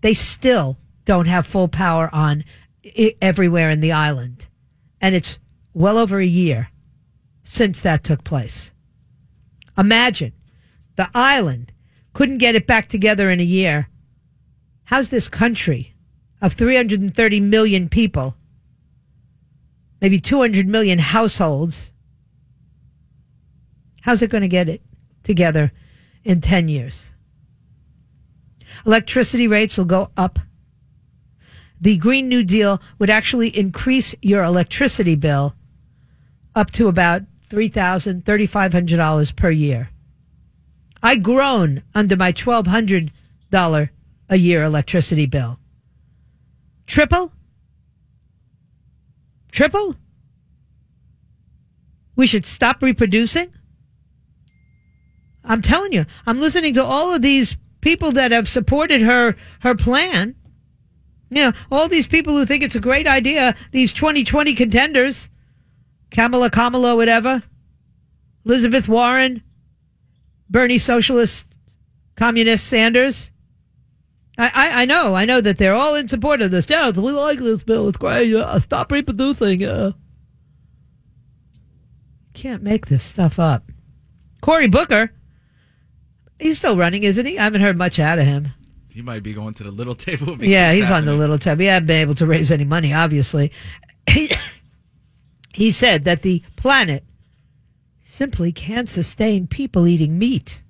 They 0.00 0.14
still 0.14 0.78
don't 1.04 1.26
have 1.26 1.46
full 1.46 1.68
power 1.68 2.10
on 2.12 2.44
everywhere 3.22 3.70
in 3.70 3.80
the 3.80 3.92
island. 3.92 4.48
And 5.00 5.14
it's 5.14 5.38
well 5.74 5.98
over 5.98 6.18
a 6.18 6.26
year 6.26 6.70
since 7.42 7.80
that 7.80 8.02
took 8.02 8.24
place. 8.24 8.72
Imagine 9.78 10.32
the 10.96 11.10
island 11.14 11.72
couldn't 12.12 12.38
get 12.38 12.54
it 12.54 12.66
back 12.66 12.88
together 12.88 13.30
in 13.30 13.40
a 13.40 13.44
year. 13.44 13.88
How's 14.84 15.10
this 15.10 15.28
country 15.28 15.94
of 16.40 16.52
330 16.52 17.40
million 17.40 17.88
people, 17.88 18.36
maybe 20.00 20.18
200 20.20 20.66
million 20.66 20.98
households, 20.98 21.92
how's 24.02 24.22
it 24.22 24.30
going 24.30 24.42
to 24.42 24.48
get 24.48 24.68
it 24.68 24.82
together 25.22 25.72
in 26.24 26.40
10 26.40 26.68
years? 26.68 27.10
Electricity 28.84 29.48
rates 29.48 29.76
will 29.76 29.84
go 29.84 30.10
up. 30.16 30.38
The 31.80 31.96
Green 31.96 32.28
New 32.28 32.44
Deal 32.44 32.80
would 32.98 33.10
actually 33.10 33.48
increase 33.48 34.14
your 34.22 34.42
electricity 34.42 35.16
bill 35.16 35.54
up 36.54 36.70
to 36.72 36.88
about 36.88 37.22
$3,000, 37.48 38.22
$3,500 38.22 39.36
per 39.36 39.50
year. 39.50 39.90
I 41.02 41.16
groan 41.16 41.82
under 41.94 42.16
my 42.16 42.32
$1,200 42.32 43.90
a 44.28 44.36
year 44.36 44.62
electricity 44.62 45.26
bill. 45.26 45.58
Triple? 46.86 47.32
Triple? 49.52 49.96
We 52.16 52.26
should 52.26 52.44
stop 52.44 52.82
reproducing? 52.82 53.52
I'm 55.44 55.62
telling 55.62 55.92
you, 55.92 56.06
I'm 56.26 56.40
listening 56.40 56.74
to 56.74 56.84
all 56.84 57.14
of 57.14 57.22
these 57.22 57.56
people 57.80 58.10
that 58.12 58.32
have 58.32 58.48
supported 58.48 59.00
her 59.02 59.36
her 59.60 59.74
plan. 59.76 60.34
You 61.30 61.44
know, 61.44 61.52
all 61.70 61.88
these 61.88 62.08
people 62.08 62.34
who 62.34 62.44
think 62.46 62.62
it's 62.62 62.74
a 62.74 62.80
great 62.80 63.06
idea, 63.06 63.54
these 63.70 63.92
2020 63.92 64.54
contenders, 64.54 65.30
Kamala 66.16 66.48
Kamala, 66.48 66.96
whatever, 66.96 67.42
Elizabeth 68.46 68.88
Warren, 68.88 69.42
Bernie 70.48 70.78
Socialist, 70.78 71.54
Communist 72.16 72.66
Sanders. 72.66 73.30
I, 74.38 74.50
I, 74.54 74.82
I 74.82 74.84
know, 74.86 75.14
I 75.14 75.26
know 75.26 75.42
that 75.42 75.58
they're 75.58 75.74
all 75.74 75.94
in 75.94 76.08
support 76.08 76.40
of 76.40 76.50
this. 76.50 76.70
Yeah, 76.70 76.88
we 76.88 77.12
like 77.12 77.38
this 77.38 77.62
bill. 77.64 77.88
It's 77.88 77.98
great. 77.98 78.34
Uh, 78.34 78.58
stop 78.60 78.90
reproducing. 78.90 79.62
Uh. 79.62 79.92
Can't 82.32 82.62
make 82.62 82.86
this 82.86 83.04
stuff 83.04 83.38
up. 83.38 83.70
Cory 84.40 84.68
Booker, 84.68 85.12
he's 86.38 86.56
still 86.56 86.78
running, 86.78 87.04
isn't 87.04 87.26
he? 87.26 87.38
I 87.38 87.44
haven't 87.44 87.60
heard 87.60 87.76
much 87.76 87.98
out 87.98 88.18
of 88.18 88.24
him. 88.24 88.48
He 88.90 89.02
might 89.02 89.22
be 89.22 89.34
going 89.34 89.52
to 89.52 89.64
the 89.64 89.70
little 89.70 89.94
table. 89.94 90.38
Yeah, 90.42 90.72
he's 90.72 90.88
happening. 90.88 91.10
on 91.10 91.14
the 91.16 91.20
little 91.20 91.38
table. 91.38 91.60
He 91.60 91.66
hasn't 91.66 91.88
been 91.88 92.00
able 92.00 92.14
to 92.14 92.24
raise 92.24 92.50
any 92.50 92.64
money, 92.64 92.94
obviously. 92.94 93.52
He, 94.08 94.30
he 95.56 95.70
said 95.70 96.04
that 96.04 96.20
the 96.20 96.42
planet 96.54 97.02
simply 97.98 98.52
can't 98.52 98.90
sustain 98.90 99.46
people 99.46 99.86
eating 99.86 100.18
meat. 100.18 100.60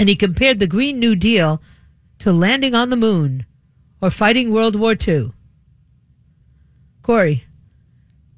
And 0.00 0.08
he 0.08 0.16
compared 0.16 0.58
the 0.58 0.66
Green 0.66 0.98
New 0.98 1.14
Deal 1.14 1.62
to 2.18 2.32
landing 2.32 2.74
on 2.74 2.90
the 2.90 2.96
moon 2.96 3.46
or 4.00 4.10
fighting 4.10 4.50
World 4.50 4.74
War 4.74 4.96
II. 5.06 5.30
Cory, 7.02 7.44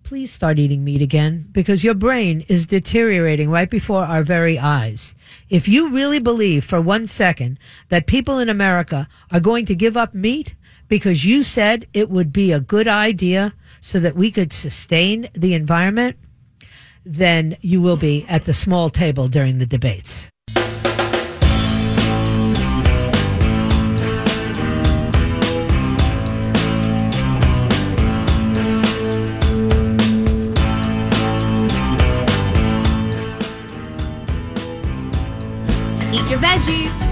please 0.03 0.31
start 0.31 0.59
eating 0.59 0.85
meat 0.85 1.01
again 1.01 1.49
because 1.53 1.83
your 1.83 1.95
brain 1.95 2.45
is 2.51 2.67
deteriorating 2.67 3.49
right 3.49 3.71
before 3.71 4.03
our 4.03 4.25
very 4.25 4.59
eyes. 4.59 5.15
If 5.49 5.67
you 5.69 5.91
really 5.91 6.21
believe 6.21 6.67
for 6.67 6.83
one 6.83 7.07
second 7.07 7.59
that 7.89 8.07
people 8.07 8.39
in 8.41 8.51
America 8.51 9.09
are 9.33 9.41
going 9.41 9.65
to 9.65 9.75
give 9.75 9.97
up 9.97 10.13
meat 10.13 10.55
because 10.87 11.25
you 11.25 11.43
said 11.43 11.87
it 11.95 12.11
would 12.11 12.31
be 12.31 12.53
a 12.53 12.61
good 12.61 12.87
idea 12.87 13.55
so 13.85 14.01
that 14.01 14.17
we 14.17 14.31
could 14.31 14.51
sustain 14.51 15.29
the 15.35 15.53
environment, 15.53 16.17
then 17.05 17.55
you 17.61 17.83
will 17.83 17.99
be 17.99 18.25
at 18.31 18.47
the 18.47 18.55
small 18.55 18.89
table 18.89 19.29
during 19.29 19.59
the 19.59 19.67
debates. 19.67 20.31
Eat 36.11 36.31
your 36.31 36.39
veggies. 36.39 37.04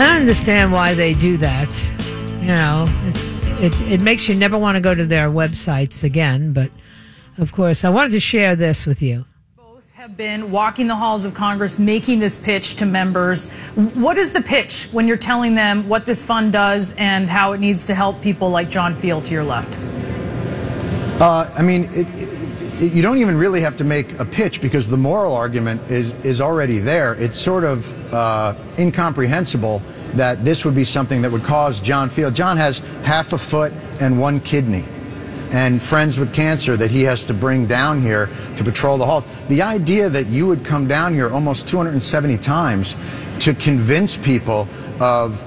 I 0.00 0.16
understand 0.16 0.72
why 0.72 0.94
they 0.94 1.12
do 1.12 1.36
that. 1.36 1.68
You 2.40 2.54
know, 2.54 2.86
it, 3.62 3.78
it 3.82 4.00
makes 4.00 4.28
you 4.28 4.34
never 4.34 4.56
want 4.56 4.76
to 4.76 4.80
go 4.80 4.94
to 4.94 5.04
their 5.04 5.28
websites 5.28 6.02
again. 6.04 6.54
But 6.54 6.70
of 7.36 7.52
course, 7.52 7.84
I 7.84 7.90
wanted 7.90 8.12
to 8.12 8.20
share 8.20 8.56
this 8.56 8.86
with 8.86 9.02
you 9.02 9.26
Both 9.56 9.92
have 9.92 10.16
been 10.16 10.50
walking 10.50 10.86
the 10.86 10.94
halls 10.94 11.26
of 11.26 11.34
Congress 11.34 11.78
making 11.78 12.18
this 12.18 12.38
pitch 12.38 12.76
to 12.76 12.86
members. 12.86 13.50
What 13.74 14.16
is 14.16 14.32
the 14.32 14.40
pitch 14.40 14.84
when 14.92 15.06
you're 15.06 15.18
telling 15.18 15.54
them 15.54 15.86
what 15.86 16.06
this 16.06 16.24
fund 16.24 16.50
does 16.50 16.94
and 16.94 17.28
how 17.28 17.52
it 17.52 17.60
needs 17.60 17.84
to 17.86 17.94
help 17.94 18.22
people 18.22 18.48
like 18.48 18.70
John 18.70 18.94
Feal 18.94 19.20
to 19.20 19.34
your 19.34 19.44
left? 19.44 19.78
Uh, 21.20 21.52
I 21.58 21.62
mean, 21.62 21.84
it, 21.92 22.06
it, 22.14 22.49
you 22.80 23.02
don't 23.02 23.18
even 23.18 23.36
really 23.36 23.60
have 23.60 23.76
to 23.76 23.84
make 23.84 24.18
a 24.18 24.24
pitch 24.24 24.62
because 24.62 24.88
the 24.88 24.96
moral 24.96 25.34
argument 25.34 25.82
is, 25.90 26.12
is 26.24 26.40
already 26.40 26.78
there. 26.78 27.14
It's 27.14 27.38
sort 27.38 27.64
of 27.64 28.12
uh, 28.12 28.54
incomprehensible 28.78 29.82
that 30.14 30.42
this 30.44 30.64
would 30.64 30.74
be 30.74 30.84
something 30.84 31.20
that 31.22 31.30
would 31.30 31.44
cause 31.44 31.78
John 31.78 32.08
Feal. 32.08 32.30
John 32.30 32.56
has 32.56 32.78
half 33.04 33.34
a 33.34 33.38
foot 33.38 33.72
and 34.00 34.18
one 34.18 34.40
kidney 34.40 34.84
and 35.52 35.82
friends 35.82 36.18
with 36.18 36.32
cancer 36.32 36.76
that 36.76 36.90
he 36.90 37.02
has 37.02 37.24
to 37.24 37.34
bring 37.34 37.66
down 37.66 38.00
here 38.00 38.30
to 38.56 38.64
patrol 38.64 38.96
the 38.96 39.04
halls. 39.04 39.24
The 39.48 39.62
idea 39.62 40.08
that 40.08 40.28
you 40.28 40.46
would 40.46 40.64
come 40.64 40.86
down 40.86 41.12
here 41.12 41.28
almost 41.30 41.68
270 41.68 42.38
times 42.38 42.94
to 43.40 43.52
convince 43.54 44.16
people 44.16 44.68
of 45.00 45.40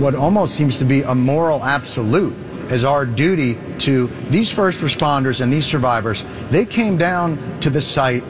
what 0.00 0.14
almost 0.14 0.56
seems 0.56 0.78
to 0.78 0.84
be 0.84 1.02
a 1.02 1.14
moral 1.14 1.62
absolute 1.64 2.34
as 2.72 2.84
our 2.84 3.04
duty 3.04 3.56
to 3.78 4.06
these 4.30 4.50
first 4.50 4.80
responders 4.80 5.42
and 5.42 5.52
these 5.52 5.66
survivors. 5.66 6.24
They 6.48 6.64
came 6.64 6.96
down 6.96 7.38
to 7.60 7.68
the 7.68 7.82
site 7.82 8.24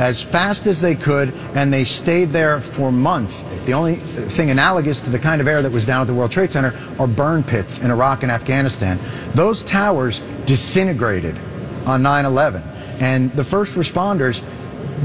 as 0.00 0.20
fast 0.20 0.66
as 0.66 0.80
they 0.80 0.96
could, 0.96 1.32
and 1.54 1.72
they 1.72 1.84
stayed 1.84 2.30
there 2.30 2.60
for 2.60 2.90
months. 2.90 3.42
The 3.66 3.72
only 3.72 3.94
thing 3.94 4.50
analogous 4.50 5.00
to 5.02 5.10
the 5.10 5.18
kind 5.20 5.40
of 5.40 5.46
air 5.46 5.62
that 5.62 5.70
was 5.70 5.86
down 5.86 6.00
at 6.00 6.08
the 6.08 6.14
World 6.14 6.32
Trade 6.32 6.50
Center 6.50 6.76
are 6.98 7.06
burn 7.06 7.44
pits 7.44 7.78
in 7.78 7.92
Iraq 7.92 8.24
and 8.24 8.32
Afghanistan. 8.32 8.98
Those 9.34 9.62
towers 9.62 10.20
disintegrated 10.44 11.38
on 11.86 12.02
9 12.02 12.24
11, 12.24 12.62
and 13.00 13.30
the 13.32 13.44
first 13.44 13.76
responders 13.76 14.42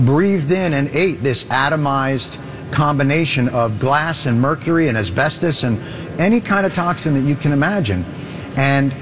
breathed 0.05 0.51
in 0.51 0.73
and 0.73 0.89
ate 0.89 1.21
this 1.21 1.43
atomized 1.45 2.39
combination 2.71 3.49
of 3.49 3.79
glass 3.79 4.25
and 4.25 4.41
mercury 4.41 4.87
and 4.87 4.97
asbestos 4.97 5.63
and 5.63 5.79
any 6.19 6.41
kind 6.41 6.65
of 6.65 6.73
toxin 6.73 7.13
that 7.13 7.21
you 7.21 7.35
can 7.35 7.51
imagine 7.51 8.03
and 8.59 8.93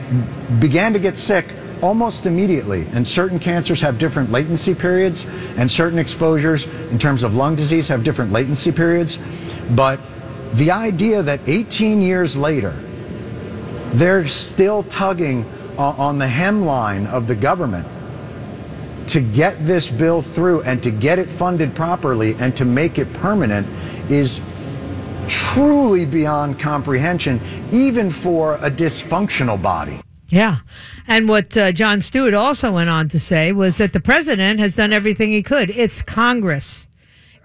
began 0.61 0.93
to 0.93 0.99
get 0.99 1.17
sick 1.17 1.51
almost 1.81 2.27
immediately. 2.27 2.85
And 2.93 3.05
certain 3.07 3.39
cancers 3.39 3.81
have 3.81 3.97
different 3.97 4.31
latency 4.31 4.75
periods, 4.75 5.25
and 5.57 5.69
certain 5.69 5.97
exposures 5.97 6.67
in 6.91 6.99
terms 6.99 7.23
of 7.23 7.33
lung 7.33 7.55
disease 7.55 7.87
have 7.87 8.03
different 8.03 8.31
latency 8.31 8.71
periods. 8.71 9.17
But 9.75 9.99
the 10.53 10.69
idea 10.69 11.23
that 11.23 11.39
18 11.49 12.03
years 12.03 12.37
later, 12.37 12.71
they're 13.93 14.27
still 14.27 14.83
tugging 14.83 15.43
on 15.79 16.19
the 16.19 16.27
hemline 16.27 17.07
of 17.07 17.25
the 17.25 17.35
government 17.35 17.87
to 19.07 19.21
get 19.21 19.57
this 19.59 19.89
bill 19.89 20.21
through 20.21 20.61
and 20.63 20.83
to 20.83 20.91
get 20.91 21.17
it 21.17 21.27
funded 21.27 21.73
properly 21.73 22.35
and 22.39 22.55
to 22.57 22.65
make 22.65 22.99
it 22.99 23.11
permanent 23.13 23.65
is 24.11 24.39
truly 25.27 26.05
beyond 26.05 26.59
comprehension, 26.59 27.39
even 27.71 28.09
for 28.09 28.55
a 28.55 28.69
dysfunctional 28.69 29.61
body. 29.61 29.99
Yeah. 30.29 30.57
And 31.07 31.29
what 31.29 31.55
uh, 31.55 31.71
Jon 31.71 32.01
Stewart 32.01 32.33
also 32.33 32.73
went 32.73 32.89
on 32.89 33.07
to 33.09 33.19
say 33.19 33.53
was 33.53 33.77
that 33.77 33.93
the 33.93 33.99
president 33.99 34.59
has 34.59 34.75
done 34.75 34.91
everything 34.91 35.31
he 35.31 35.41
could. 35.41 35.69
It's 35.69 36.01
Congress. 36.01 36.87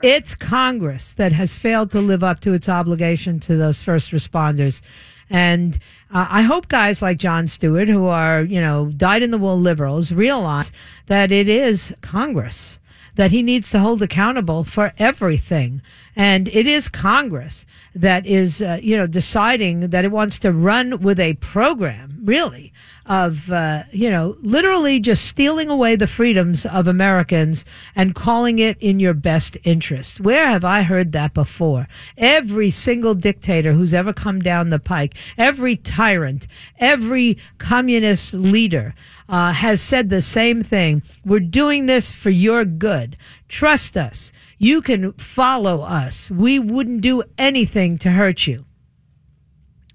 It's 0.02 0.34
Congress 0.34 1.14
that 1.14 1.32
has 1.32 1.54
failed 1.54 1.92
to 1.92 2.00
live 2.00 2.24
up 2.24 2.40
to 2.40 2.54
its 2.54 2.68
obligation 2.68 3.38
to 3.40 3.56
those 3.56 3.80
first 3.80 4.10
responders. 4.10 4.82
And 5.30 5.78
uh, 6.12 6.26
I 6.28 6.42
hope 6.42 6.66
guys 6.66 7.00
like 7.00 7.18
Jon 7.18 7.46
Stewart, 7.46 7.88
who 7.88 8.06
are, 8.06 8.42
you 8.42 8.60
know, 8.60 8.90
dyed 8.96 9.22
in 9.22 9.30
the 9.30 9.38
wool 9.38 9.58
liberals, 9.58 10.12
realize 10.12 10.72
that 11.06 11.30
it 11.30 11.48
is 11.48 11.94
Congress 12.00 12.80
that 13.14 13.30
he 13.30 13.42
needs 13.42 13.70
to 13.70 13.78
hold 13.78 14.02
accountable 14.02 14.64
for 14.64 14.92
everything. 14.98 15.82
And 16.16 16.48
it 16.48 16.66
is 16.66 16.88
Congress 16.88 17.66
that 17.94 18.26
is, 18.26 18.62
uh, 18.62 18.78
you 18.82 18.96
know, 18.96 19.06
deciding 19.06 19.90
that 19.90 20.04
it 20.04 20.10
wants 20.10 20.38
to 20.40 20.52
run 20.52 21.00
with 21.00 21.20
a 21.20 21.34
program 21.34 22.20
really, 22.24 22.72
of, 23.06 23.50
uh, 23.50 23.82
you 23.92 24.08
know, 24.08 24.36
literally 24.40 25.00
just 25.00 25.26
stealing 25.26 25.68
away 25.68 25.96
the 25.96 26.06
freedoms 26.06 26.64
of 26.66 26.86
Americans 26.86 27.64
and 27.96 28.14
calling 28.14 28.58
it 28.58 28.76
in 28.80 29.00
your 29.00 29.14
best 29.14 29.56
interest. 29.64 30.20
Where 30.20 30.46
have 30.46 30.64
I 30.64 30.82
heard 30.82 31.12
that 31.12 31.34
before? 31.34 31.88
Every 32.16 32.70
single 32.70 33.14
dictator 33.14 33.72
who's 33.72 33.94
ever 33.94 34.12
come 34.12 34.40
down 34.40 34.70
the 34.70 34.78
pike, 34.78 35.16
every 35.36 35.76
tyrant, 35.76 36.46
every 36.78 37.38
communist 37.58 38.34
leader, 38.34 38.94
uh, 39.28 39.52
has 39.52 39.80
said 39.80 40.10
the 40.10 40.22
same 40.22 40.62
thing. 40.62 41.02
We're 41.24 41.40
doing 41.40 41.86
this 41.86 42.12
for 42.12 42.30
your 42.30 42.64
good. 42.64 43.16
Trust 43.48 43.96
us. 43.96 44.32
You 44.58 44.82
can 44.82 45.12
follow 45.14 45.80
us. 45.80 46.30
We 46.30 46.58
wouldn't 46.58 47.00
do 47.00 47.22
anything 47.38 47.98
to 47.98 48.10
hurt 48.10 48.46
you. 48.46 48.64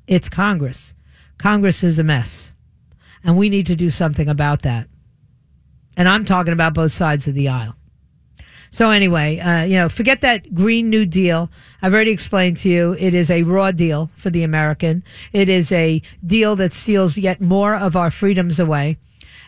It's 0.08 0.28
Congress. 0.28 0.94
Congress 1.38 1.84
is 1.84 2.00
a 2.00 2.04
mess. 2.04 2.54
And 3.28 3.38
we 3.38 3.50
need 3.50 3.68
to 3.68 3.76
do 3.76 3.90
something 3.90 4.30
about 4.30 4.62
that. 4.64 4.88
And 5.98 6.08
I'm 6.08 6.24
talking 6.24 6.54
about 6.54 6.74
both 6.74 6.94
sides 6.94 7.28
of 7.28 7.36
the 7.36 7.50
aisle. 7.50 7.76
So 8.70 8.90
anyway, 8.90 9.40
uh, 9.40 9.64
you 9.64 9.76
know, 9.76 9.90
forget 9.90 10.22
that 10.22 10.54
Green 10.54 10.90
New 10.90 11.06
Deal. 11.06 11.50
I've 11.82 11.94
already 11.94 12.12
explained 12.12 12.58
to 12.58 12.70
you 12.70 12.96
it 13.00 13.14
is 13.14 13.30
a 13.30 13.44
raw 13.44 13.72
deal 13.72 14.10
for 14.16 14.30
the 14.30 14.44
American. 14.44 15.04
It 15.34 15.50
is 15.50 15.72
a 15.72 16.02
deal 16.26 16.56
that 16.56 16.74
steals 16.74 17.18
yet 17.18 17.42
more 17.42 17.76
of 17.76 17.96
our 17.96 18.12
freedoms 18.12 18.60
away. 18.60 18.98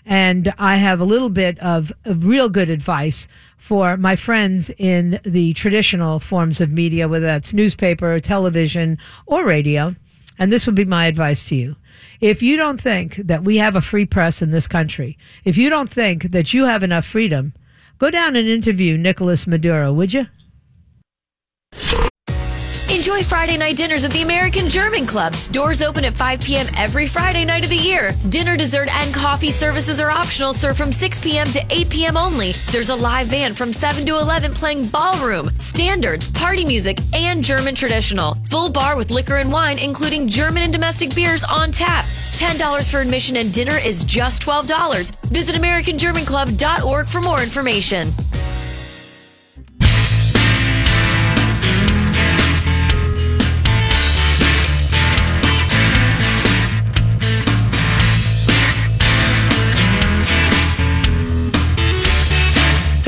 And 0.06 0.52
I 0.58 0.78
have 0.78 1.00
a 1.00 1.06
little 1.06 1.30
bit 1.30 1.58
of, 1.60 1.94
of 2.06 2.26
real 2.26 2.50
good 2.50 2.70
advice 2.70 3.28
for 3.58 3.96
my 3.98 4.16
friends 4.16 4.72
in 4.78 5.20
the 5.24 5.54
traditional 5.54 6.20
forms 6.20 6.60
of 6.60 6.72
media, 6.72 7.08
whether 7.08 7.26
that's 7.26 7.54
newspaper, 7.54 8.20
television, 8.20 8.98
or 9.26 9.46
radio. 9.46 9.96
And 10.38 10.52
this 10.52 10.66
would 10.66 10.76
be 10.76 10.86
my 10.86 11.06
advice 11.06 11.48
to 11.50 11.56
you. 11.56 11.76
If 12.22 12.42
you 12.42 12.58
don't 12.58 12.80
think 12.80 13.16
that 13.16 13.44
we 13.44 13.58
have 13.58 13.76
a 13.76 13.82
free 13.82 14.06
press 14.06 14.42
in 14.42 14.52
this 14.52 14.68
country, 14.68 15.18
if 15.44 15.58
you 15.58 15.70
don't 15.70 15.90
think 15.90 16.32
that 16.32 16.54
you 16.54 16.66
have 16.66 16.84
enough 16.84 17.06
freedom, 17.06 17.54
go 17.98 18.10
down 18.10 18.36
and 18.36 18.48
interview 18.48 18.98
Nicolas 18.98 19.48
Maduro, 19.48 19.92
would 19.94 20.14
you? 20.14 20.28
Enjoy 23.10 23.24
Friday 23.24 23.58
night 23.58 23.76
dinners 23.76 24.06
at 24.06 24.12
the 24.12 24.22
American 24.22 24.70
German 24.70 25.04
Club. 25.04 25.34
Doors 25.50 25.82
open 25.82 26.06
at 26.06 26.14
5 26.14 26.42
p.m. 26.42 26.68
every 26.78 27.08
Friday 27.08 27.44
night 27.44 27.64
of 27.64 27.72
the 27.72 27.76
year. 27.76 28.14
Dinner, 28.30 28.56
dessert, 28.56 28.88
and 28.88 29.12
coffee 29.12 29.50
services 29.50 30.00
are 30.00 30.12
optional, 30.12 30.54
served 30.54 30.78
from 30.78 30.92
6 30.92 31.20
p.m. 31.20 31.48
to 31.48 31.66
8 31.72 31.90
p.m. 31.90 32.18
only. 32.18 32.52
There's 32.72 32.92
a 32.92 32.96
live 32.96 33.32
band 33.32 33.58
from 33.58 33.74
7 33.74 34.06
to 34.06 34.20
11 34.20 34.54
playing 34.54 34.90
ballroom, 34.90 35.50
standards, 35.58 36.30
party 36.30 36.64
music, 36.64 37.00
and 37.12 37.44
German 37.44 37.74
traditional. 37.74 38.36
Full 38.52 38.70
bar 38.70 38.96
with 38.96 39.10
liquor 39.10 39.38
and 39.38 39.52
wine, 39.52 39.80
including 39.80 40.28
German 40.28 40.62
and 40.62 40.72
domestic 40.72 41.16
beers 41.16 41.44
on 41.44 41.72
tap. 41.72 42.06
$10 42.06 42.92
for 42.92 43.00
admission 43.00 43.38
and 43.38 43.52
dinner 43.52 43.80
is 43.84 44.04
just 44.04 44.44
$12. 44.44 45.16
Visit 45.30 45.56
AmericanGermanClub.org 45.56 47.08
for 47.08 47.22
more 47.22 47.42
information. 47.42 48.12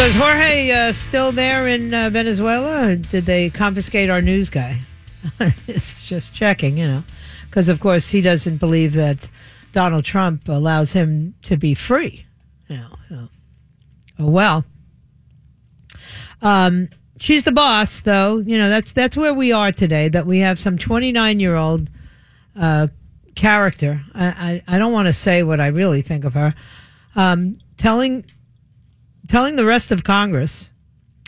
So 0.02 0.08
is 0.08 0.16
Jorge 0.16 0.72
uh, 0.72 0.94
still 0.94 1.32
there 1.32 1.68
in 1.68 1.94
uh, 1.94 2.10
Venezuela? 2.10 2.96
Did 2.96 3.28
they 3.28 3.52
confiscate 3.52 4.10
our 4.10 4.20
news 4.20 4.50
guy? 4.50 4.80
it's 5.68 6.10
just 6.10 6.34
checking, 6.34 6.80
you 6.80 6.88
know, 6.88 7.04
because 7.46 7.70
of 7.70 7.80
course 7.80 8.10
he 8.10 8.20
doesn't 8.20 8.58
believe 8.58 8.94
that 8.94 9.30
Donald 9.72 10.04
Trump 10.04 10.50
allows 10.50 10.92
him 10.92 11.36
to 11.44 11.56
be 11.56 11.76
free. 11.76 12.26
You 12.68 12.78
know, 12.78 12.96
so. 13.10 13.30
oh 14.18 14.26
well. 14.26 14.66
Um, 16.42 16.90
she's 17.20 17.44
the 17.44 17.52
boss, 17.52 18.02
though. 18.02 18.38
You 18.40 18.58
know 18.58 18.70
that's 18.70 18.94
that's 18.94 19.16
where 19.16 19.36
we 19.36 19.52
are 19.52 19.72
today. 19.72 20.08
That 20.08 20.26
we 20.26 20.40
have 20.40 20.58
some 20.58 20.80
twenty 20.80 21.12
nine 21.12 21.40
year 21.40 21.56
old 21.56 21.92
uh, 22.60 22.88
character. 23.36 24.02
I, 24.16 24.62
I, 24.68 24.76
I 24.76 24.78
don't 24.80 24.94
want 24.94 25.10
to 25.10 25.14
say 25.14 25.44
what 25.44 25.60
I 25.60 25.68
really 25.68 26.02
think 26.02 26.26
of 26.26 26.34
her. 26.34 26.56
Um, 27.16 27.60
telling 27.78 28.26
telling 29.28 29.56
the 29.56 29.66
rest 29.66 29.92
of 29.92 30.04
Congress 30.04 30.72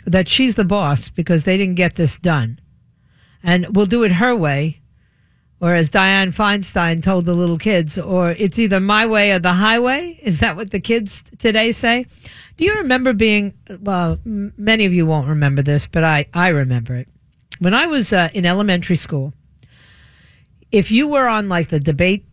that 0.06 0.28
she's 0.28 0.54
the 0.54 0.64
boss 0.64 1.08
because 1.08 1.44
they 1.44 1.56
didn't 1.56 1.76
get 1.76 1.94
this 1.94 2.16
done. 2.16 2.60
And 3.42 3.74
we'll 3.74 3.86
do 3.86 4.02
it 4.02 4.12
her 4.12 4.34
way. 4.34 4.80
Or 5.60 5.74
as 5.74 5.88
Dianne 5.88 6.34
Feinstein 6.34 7.02
told 7.02 7.24
the 7.24 7.32
little 7.32 7.56
kids, 7.56 7.98
or 7.98 8.32
it's 8.32 8.58
either 8.58 8.80
my 8.80 9.06
way 9.06 9.32
or 9.32 9.38
the 9.38 9.52
highway. 9.52 10.18
Is 10.22 10.40
that 10.40 10.56
what 10.56 10.70
the 10.70 10.80
kids 10.80 11.24
today 11.38 11.72
say? 11.72 12.04
Do 12.56 12.64
you 12.64 12.74
remember 12.74 13.12
being, 13.12 13.54
well, 13.80 14.18
many 14.24 14.84
of 14.84 14.92
you 14.92 15.06
won't 15.06 15.28
remember 15.28 15.62
this, 15.62 15.86
but 15.86 16.04
I, 16.04 16.26
I 16.34 16.48
remember 16.48 16.94
it. 16.94 17.08
When 17.60 17.72
I 17.72 17.86
was 17.86 18.12
uh, 18.12 18.28
in 18.34 18.44
elementary 18.44 18.96
school, 18.96 19.32
if 20.70 20.90
you 20.90 21.08
were 21.08 21.26
on 21.26 21.48
like 21.48 21.68
the 21.68 21.80
debate 21.80 22.26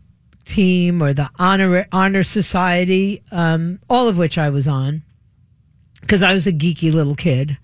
team 0.44 1.02
or 1.02 1.12
the 1.12 1.30
honor 1.38 1.86
honor 1.92 2.24
society, 2.24 3.22
um, 3.30 3.78
all 3.88 4.08
of 4.08 4.18
which 4.18 4.36
I 4.36 4.50
was 4.50 4.66
on, 4.66 5.04
because 6.02 6.22
I 6.22 6.34
was 6.34 6.46
a 6.46 6.52
geeky 6.52 6.92
little 6.92 7.14
kid. 7.14 7.56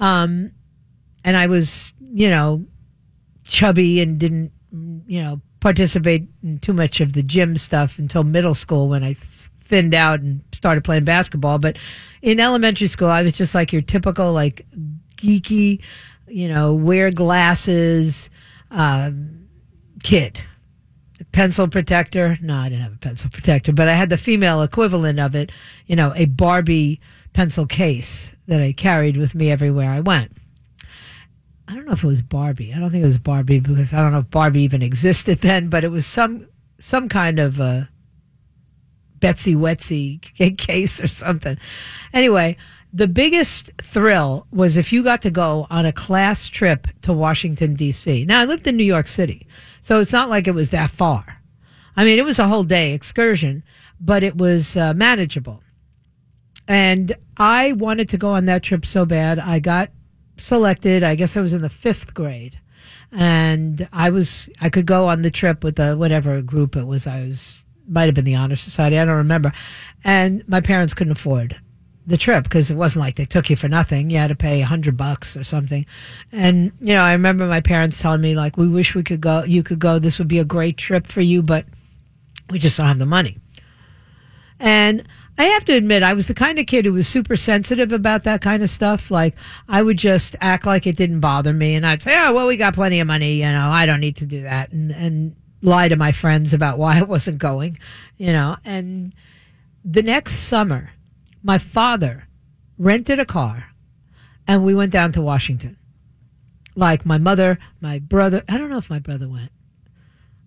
Um, 0.00 0.50
and 1.24 1.36
I 1.36 1.46
was, 1.46 1.94
you 2.00 2.28
know, 2.28 2.66
chubby 3.44 4.00
and 4.00 4.18
didn't, 4.18 4.52
you 5.06 5.22
know, 5.22 5.40
participate 5.60 6.28
in 6.42 6.58
too 6.58 6.72
much 6.72 7.00
of 7.00 7.12
the 7.12 7.22
gym 7.22 7.56
stuff 7.56 7.98
until 7.98 8.24
middle 8.24 8.54
school 8.54 8.88
when 8.88 9.02
I 9.02 9.14
thinned 9.14 9.94
out 9.94 10.20
and 10.20 10.42
started 10.52 10.84
playing 10.84 11.04
basketball. 11.04 11.58
But 11.58 11.78
in 12.22 12.40
elementary 12.40 12.88
school, 12.88 13.08
I 13.08 13.22
was 13.22 13.32
just 13.32 13.54
like 13.54 13.72
your 13.72 13.82
typical, 13.82 14.32
like, 14.32 14.66
geeky, 15.16 15.82
you 16.28 16.48
know, 16.48 16.74
wear 16.74 17.10
glasses 17.10 18.30
um, 18.70 19.48
kid. 20.02 20.40
Pencil 21.32 21.66
protector. 21.66 22.36
No, 22.42 22.56
I 22.58 22.68
didn't 22.68 22.82
have 22.82 22.94
a 22.94 22.98
pencil 22.98 23.30
protector, 23.32 23.72
but 23.72 23.88
I 23.88 23.94
had 23.94 24.10
the 24.10 24.18
female 24.18 24.62
equivalent 24.62 25.18
of 25.18 25.34
it, 25.34 25.50
you 25.86 25.96
know, 25.96 26.12
a 26.14 26.26
Barbie 26.26 27.00
pencil 27.36 27.66
case 27.66 28.32
that 28.46 28.62
I 28.62 28.72
carried 28.72 29.18
with 29.18 29.34
me 29.34 29.50
everywhere 29.50 29.90
I 29.90 30.00
went. 30.00 30.32
I 31.68 31.74
don't 31.74 31.84
know 31.84 31.92
if 31.92 32.02
it 32.02 32.06
was 32.06 32.22
Barbie. 32.22 32.72
I 32.72 32.80
don't 32.80 32.90
think 32.90 33.02
it 33.02 33.06
was 33.06 33.18
Barbie 33.18 33.60
because 33.60 33.92
I 33.92 34.00
don't 34.00 34.12
know 34.12 34.20
if 34.20 34.30
Barbie 34.30 34.62
even 34.62 34.80
existed 34.80 35.38
then, 35.42 35.68
but 35.68 35.84
it 35.84 35.90
was 35.90 36.06
some 36.06 36.48
some 36.78 37.10
kind 37.10 37.38
of 37.38 37.60
a 37.60 37.90
Betsy 39.20 39.54
Wetsy 39.54 40.22
case 40.58 41.02
or 41.02 41.08
something. 41.08 41.58
Anyway, 42.14 42.56
the 42.90 43.06
biggest 43.06 43.70
thrill 43.82 44.46
was 44.50 44.78
if 44.78 44.90
you 44.90 45.02
got 45.02 45.20
to 45.22 45.30
go 45.30 45.66
on 45.68 45.84
a 45.84 45.92
class 45.92 46.46
trip 46.46 46.86
to 47.02 47.12
Washington 47.12 47.74
D.C. 47.74 48.24
Now 48.24 48.40
I 48.40 48.46
lived 48.46 48.66
in 48.66 48.78
New 48.78 48.84
York 48.84 49.08
City, 49.08 49.46
so 49.82 50.00
it's 50.00 50.12
not 50.12 50.30
like 50.30 50.48
it 50.48 50.54
was 50.54 50.70
that 50.70 50.88
far. 50.88 51.42
I 51.96 52.04
mean, 52.04 52.18
it 52.18 52.24
was 52.24 52.38
a 52.38 52.48
whole 52.48 52.64
day 52.64 52.94
excursion, 52.94 53.62
but 54.00 54.22
it 54.22 54.38
was 54.38 54.74
uh, 54.74 54.94
manageable. 54.94 55.62
And 56.68 57.14
I 57.36 57.72
wanted 57.72 58.08
to 58.10 58.18
go 58.18 58.30
on 58.30 58.46
that 58.46 58.62
trip 58.62 58.84
so 58.84 59.04
bad. 59.04 59.38
I 59.38 59.58
got 59.58 59.90
selected. 60.36 61.02
I 61.02 61.14
guess 61.14 61.36
I 61.36 61.40
was 61.40 61.52
in 61.52 61.62
the 61.62 61.68
fifth 61.68 62.14
grade. 62.14 62.58
And 63.12 63.88
I 63.92 64.10
was, 64.10 64.50
I 64.60 64.68
could 64.68 64.86
go 64.86 65.08
on 65.08 65.22
the 65.22 65.30
trip 65.30 65.62
with 65.62 65.76
the 65.76 65.96
whatever 65.96 66.42
group 66.42 66.76
it 66.76 66.86
was. 66.86 67.06
I 67.06 67.20
was, 67.24 67.62
might 67.88 68.06
have 68.06 68.14
been 68.14 68.24
the 68.24 68.34
Honor 68.34 68.56
Society. 68.56 68.98
I 68.98 69.04
don't 69.04 69.16
remember. 69.16 69.52
And 70.04 70.46
my 70.48 70.60
parents 70.60 70.92
couldn't 70.92 71.12
afford 71.12 71.58
the 72.06 72.16
trip 72.16 72.44
because 72.44 72.70
it 72.70 72.76
wasn't 72.76 73.04
like 73.04 73.16
they 73.16 73.24
took 73.24 73.50
you 73.50 73.56
for 73.56 73.68
nothing. 73.68 74.10
You 74.10 74.18
had 74.18 74.28
to 74.28 74.36
pay 74.36 74.62
a 74.62 74.66
hundred 74.66 74.96
bucks 74.96 75.36
or 75.36 75.44
something. 75.44 75.86
And, 76.32 76.72
you 76.80 76.94
know, 76.94 77.02
I 77.02 77.12
remember 77.12 77.46
my 77.46 77.60
parents 77.60 78.00
telling 78.00 78.20
me 78.20 78.34
like, 78.34 78.56
we 78.56 78.68
wish 78.68 78.94
we 78.94 79.02
could 79.02 79.20
go, 79.20 79.44
you 79.44 79.62
could 79.62 79.78
go. 79.78 79.98
This 79.98 80.18
would 80.18 80.28
be 80.28 80.38
a 80.38 80.44
great 80.44 80.76
trip 80.76 81.06
for 81.06 81.20
you, 81.20 81.42
but 81.42 81.64
we 82.50 82.58
just 82.58 82.76
don't 82.76 82.86
have 82.86 82.98
the 82.98 83.06
money. 83.06 83.38
And 84.60 85.06
I 85.38 85.44
have 85.44 85.64
to 85.66 85.74
admit, 85.74 86.02
I 86.02 86.14
was 86.14 86.28
the 86.28 86.34
kind 86.34 86.58
of 86.58 86.66
kid 86.66 86.86
who 86.86 86.94
was 86.94 87.06
super 87.06 87.36
sensitive 87.36 87.92
about 87.92 88.22
that 88.24 88.40
kind 88.40 88.62
of 88.62 88.70
stuff. 88.70 89.10
Like, 89.10 89.34
I 89.68 89.82
would 89.82 89.98
just 89.98 90.34
act 90.40 90.64
like 90.64 90.86
it 90.86 90.96
didn't 90.96 91.20
bother 91.20 91.52
me, 91.52 91.74
and 91.74 91.86
I'd 91.86 92.02
say, 92.02 92.14
"Oh, 92.16 92.32
well, 92.32 92.46
we 92.46 92.56
got 92.56 92.74
plenty 92.74 93.00
of 93.00 93.06
money, 93.06 93.34
you 93.34 93.52
know, 93.52 93.68
I 93.68 93.84
don't 93.84 94.00
need 94.00 94.16
to 94.16 94.26
do 94.26 94.42
that," 94.42 94.72
and 94.72 94.90
and 94.92 95.36
lie 95.62 95.88
to 95.88 95.96
my 95.96 96.12
friends 96.12 96.54
about 96.54 96.78
why 96.78 96.98
I 96.98 97.02
wasn't 97.02 97.38
going, 97.38 97.78
you 98.16 98.32
know. 98.32 98.56
And 98.64 99.14
the 99.84 100.02
next 100.02 100.34
summer, 100.34 100.90
my 101.42 101.58
father 101.58 102.26
rented 102.78 103.18
a 103.18 103.26
car, 103.26 103.72
and 104.48 104.64
we 104.64 104.74
went 104.74 104.92
down 104.92 105.12
to 105.12 105.22
Washington. 105.22 105.76
Like 106.74 107.04
my 107.04 107.18
mother, 107.18 107.58
my 107.80 107.98
brother. 107.98 108.42
I 108.48 108.56
don't 108.58 108.70
know 108.70 108.78
if 108.78 108.90
my 108.90 108.98
brother 108.98 109.28
went. 109.28 109.50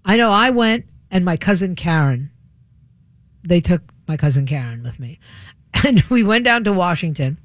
I 0.03 0.17
know 0.17 0.31
I 0.31 0.49
went, 0.49 0.85
and 1.11 1.23
my 1.23 1.37
cousin 1.37 1.75
Karen. 1.75 2.31
They 3.43 3.61
took 3.61 3.81
my 4.09 4.17
cousin 4.17 4.45
Karen 4.45 4.83
with 4.83 4.99
me. 4.99 5.19
And 5.85 6.01
we 6.09 6.23
went 6.23 6.43
down 6.43 6.63
to 6.65 6.73
Washington. 6.73 7.37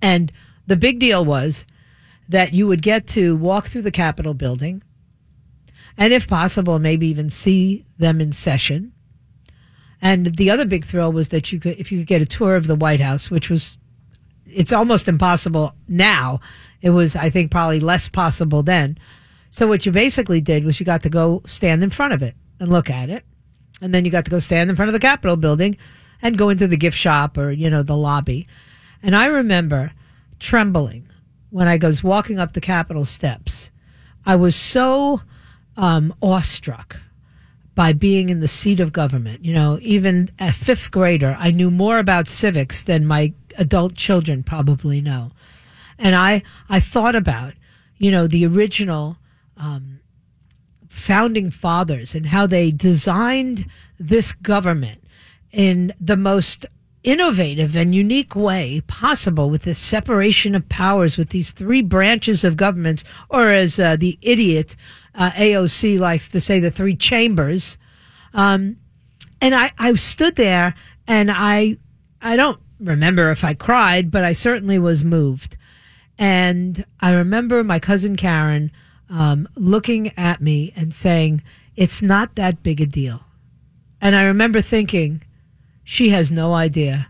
And 0.00 0.32
the 0.66 0.76
big 0.76 0.98
deal 0.98 1.24
was 1.24 1.66
that 2.28 2.52
you 2.52 2.66
would 2.66 2.82
get 2.82 3.06
to 3.08 3.36
walk 3.36 3.66
through 3.66 3.82
the 3.82 3.92
Capitol 3.92 4.34
building 4.34 4.82
and, 5.96 6.12
if 6.12 6.26
possible, 6.26 6.78
maybe 6.78 7.06
even 7.06 7.28
see 7.28 7.84
them 7.98 8.20
in 8.20 8.32
session. 8.32 8.92
And 10.00 10.36
the 10.36 10.50
other 10.50 10.64
big 10.64 10.84
thrill 10.84 11.12
was 11.12 11.28
that 11.28 11.52
you 11.52 11.60
could, 11.60 11.76
if 11.78 11.92
you 11.92 11.98
could 11.98 12.06
get 12.06 12.22
a 12.22 12.26
tour 12.26 12.56
of 12.56 12.66
the 12.66 12.74
White 12.74 13.00
House, 13.00 13.30
which 13.30 13.50
was, 13.50 13.76
it's 14.46 14.72
almost 14.72 15.06
impossible 15.06 15.74
now. 15.86 16.40
It 16.80 16.90
was, 16.90 17.14
I 17.14 17.28
think, 17.28 17.50
probably 17.50 17.78
less 17.78 18.08
possible 18.08 18.62
then. 18.62 18.98
So 19.50 19.66
what 19.66 19.84
you 19.84 19.92
basically 19.92 20.40
did 20.40 20.64
was 20.64 20.80
you 20.80 20.86
got 20.86 21.02
to 21.02 21.10
go 21.10 21.42
stand 21.46 21.84
in 21.84 21.90
front 21.90 22.14
of 22.14 22.22
it 22.22 22.34
and 22.58 22.70
look 22.70 22.88
at 22.90 23.10
it. 23.10 23.24
And 23.80 23.94
then 23.94 24.04
you 24.04 24.10
got 24.10 24.24
to 24.24 24.30
go 24.30 24.38
stand 24.38 24.70
in 24.70 24.76
front 24.76 24.88
of 24.88 24.92
the 24.92 24.98
Capitol 24.98 25.36
building 25.36 25.76
and 26.20 26.36
go 26.36 26.48
into 26.48 26.66
the 26.66 26.76
gift 26.76 26.96
shop 26.96 27.38
or, 27.38 27.50
you 27.50 27.70
know, 27.70 27.82
the 27.82 27.96
lobby. 27.96 28.46
And 29.02 29.14
I 29.14 29.26
remember 29.26 29.92
trembling 30.38 31.08
when 31.50 31.68
I 31.68 31.78
was 31.80 32.02
walking 32.02 32.38
up 32.38 32.52
the 32.52 32.60
Capitol 32.60 33.04
steps. 33.04 33.70
I 34.26 34.36
was 34.36 34.56
so 34.56 35.22
um, 35.76 36.14
awestruck 36.20 36.96
by 37.74 37.92
being 37.92 38.28
in 38.28 38.40
the 38.40 38.48
seat 38.48 38.80
of 38.80 38.92
government. 38.92 39.44
You 39.44 39.54
know, 39.54 39.78
even 39.80 40.30
a 40.40 40.52
fifth 40.52 40.90
grader, 40.90 41.36
I 41.38 41.52
knew 41.52 41.70
more 41.70 41.98
about 41.98 42.26
civics 42.26 42.82
than 42.82 43.06
my 43.06 43.32
adult 43.56 43.94
children 43.94 44.42
probably 44.42 45.00
know. 45.00 45.30
And 45.98 46.14
I, 46.14 46.42
I 46.68 46.80
thought 46.80 47.14
about, 47.14 47.54
you 47.96 48.10
know, 48.10 48.26
the 48.26 48.46
original 48.46 49.16
um, 49.56 49.97
founding 50.98 51.50
fathers 51.50 52.14
and 52.14 52.26
how 52.26 52.46
they 52.46 52.70
designed 52.70 53.66
this 53.98 54.32
government 54.32 55.02
in 55.50 55.92
the 56.00 56.16
most 56.16 56.66
innovative 57.04 57.76
and 57.76 57.94
unique 57.94 58.34
way 58.34 58.82
possible 58.86 59.48
with 59.48 59.62
this 59.62 59.78
separation 59.78 60.54
of 60.54 60.68
powers 60.68 61.16
with 61.16 61.30
these 61.30 61.52
three 61.52 61.80
branches 61.80 62.44
of 62.44 62.56
governments, 62.56 63.04
or 63.30 63.48
as 63.48 63.78
uh, 63.78 63.96
the 63.96 64.18
idiot 64.20 64.76
uh, 65.14 65.30
AOC 65.30 65.98
likes 65.98 66.28
to 66.28 66.40
say, 66.40 66.60
the 66.60 66.70
three 66.70 66.94
chambers. 66.94 67.78
Um, 68.34 68.76
and 69.40 69.54
I, 69.54 69.70
I 69.78 69.94
stood 69.94 70.36
there 70.36 70.74
and 71.06 71.30
I, 71.30 71.76
I 72.20 72.36
don't 72.36 72.60
remember 72.80 73.30
if 73.30 73.44
I 73.44 73.54
cried, 73.54 74.10
but 74.10 74.24
I 74.24 74.32
certainly 74.32 74.78
was 74.78 75.04
moved. 75.04 75.56
And 76.18 76.84
I 77.00 77.12
remember 77.12 77.62
my 77.62 77.78
cousin 77.78 78.16
Karen 78.16 78.72
um, 79.10 79.48
looking 79.54 80.12
at 80.16 80.40
me 80.40 80.72
and 80.76 80.92
saying, 80.92 81.42
It's 81.76 82.02
not 82.02 82.34
that 82.34 82.62
big 82.62 82.80
a 82.80 82.86
deal. 82.86 83.20
And 84.00 84.14
I 84.14 84.24
remember 84.24 84.60
thinking, 84.60 85.22
she 85.84 86.10
has 86.10 86.30
no 86.30 86.54
idea. 86.54 87.08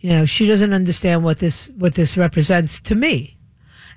You 0.00 0.10
know, 0.10 0.24
she 0.24 0.46
doesn't 0.46 0.72
understand 0.72 1.24
what 1.24 1.38
this 1.38 1.70
what 1.76 1.94
this 1.94 2.16
represents 2.16 2.78
to 2.80 2.94
me. 2.94 3.36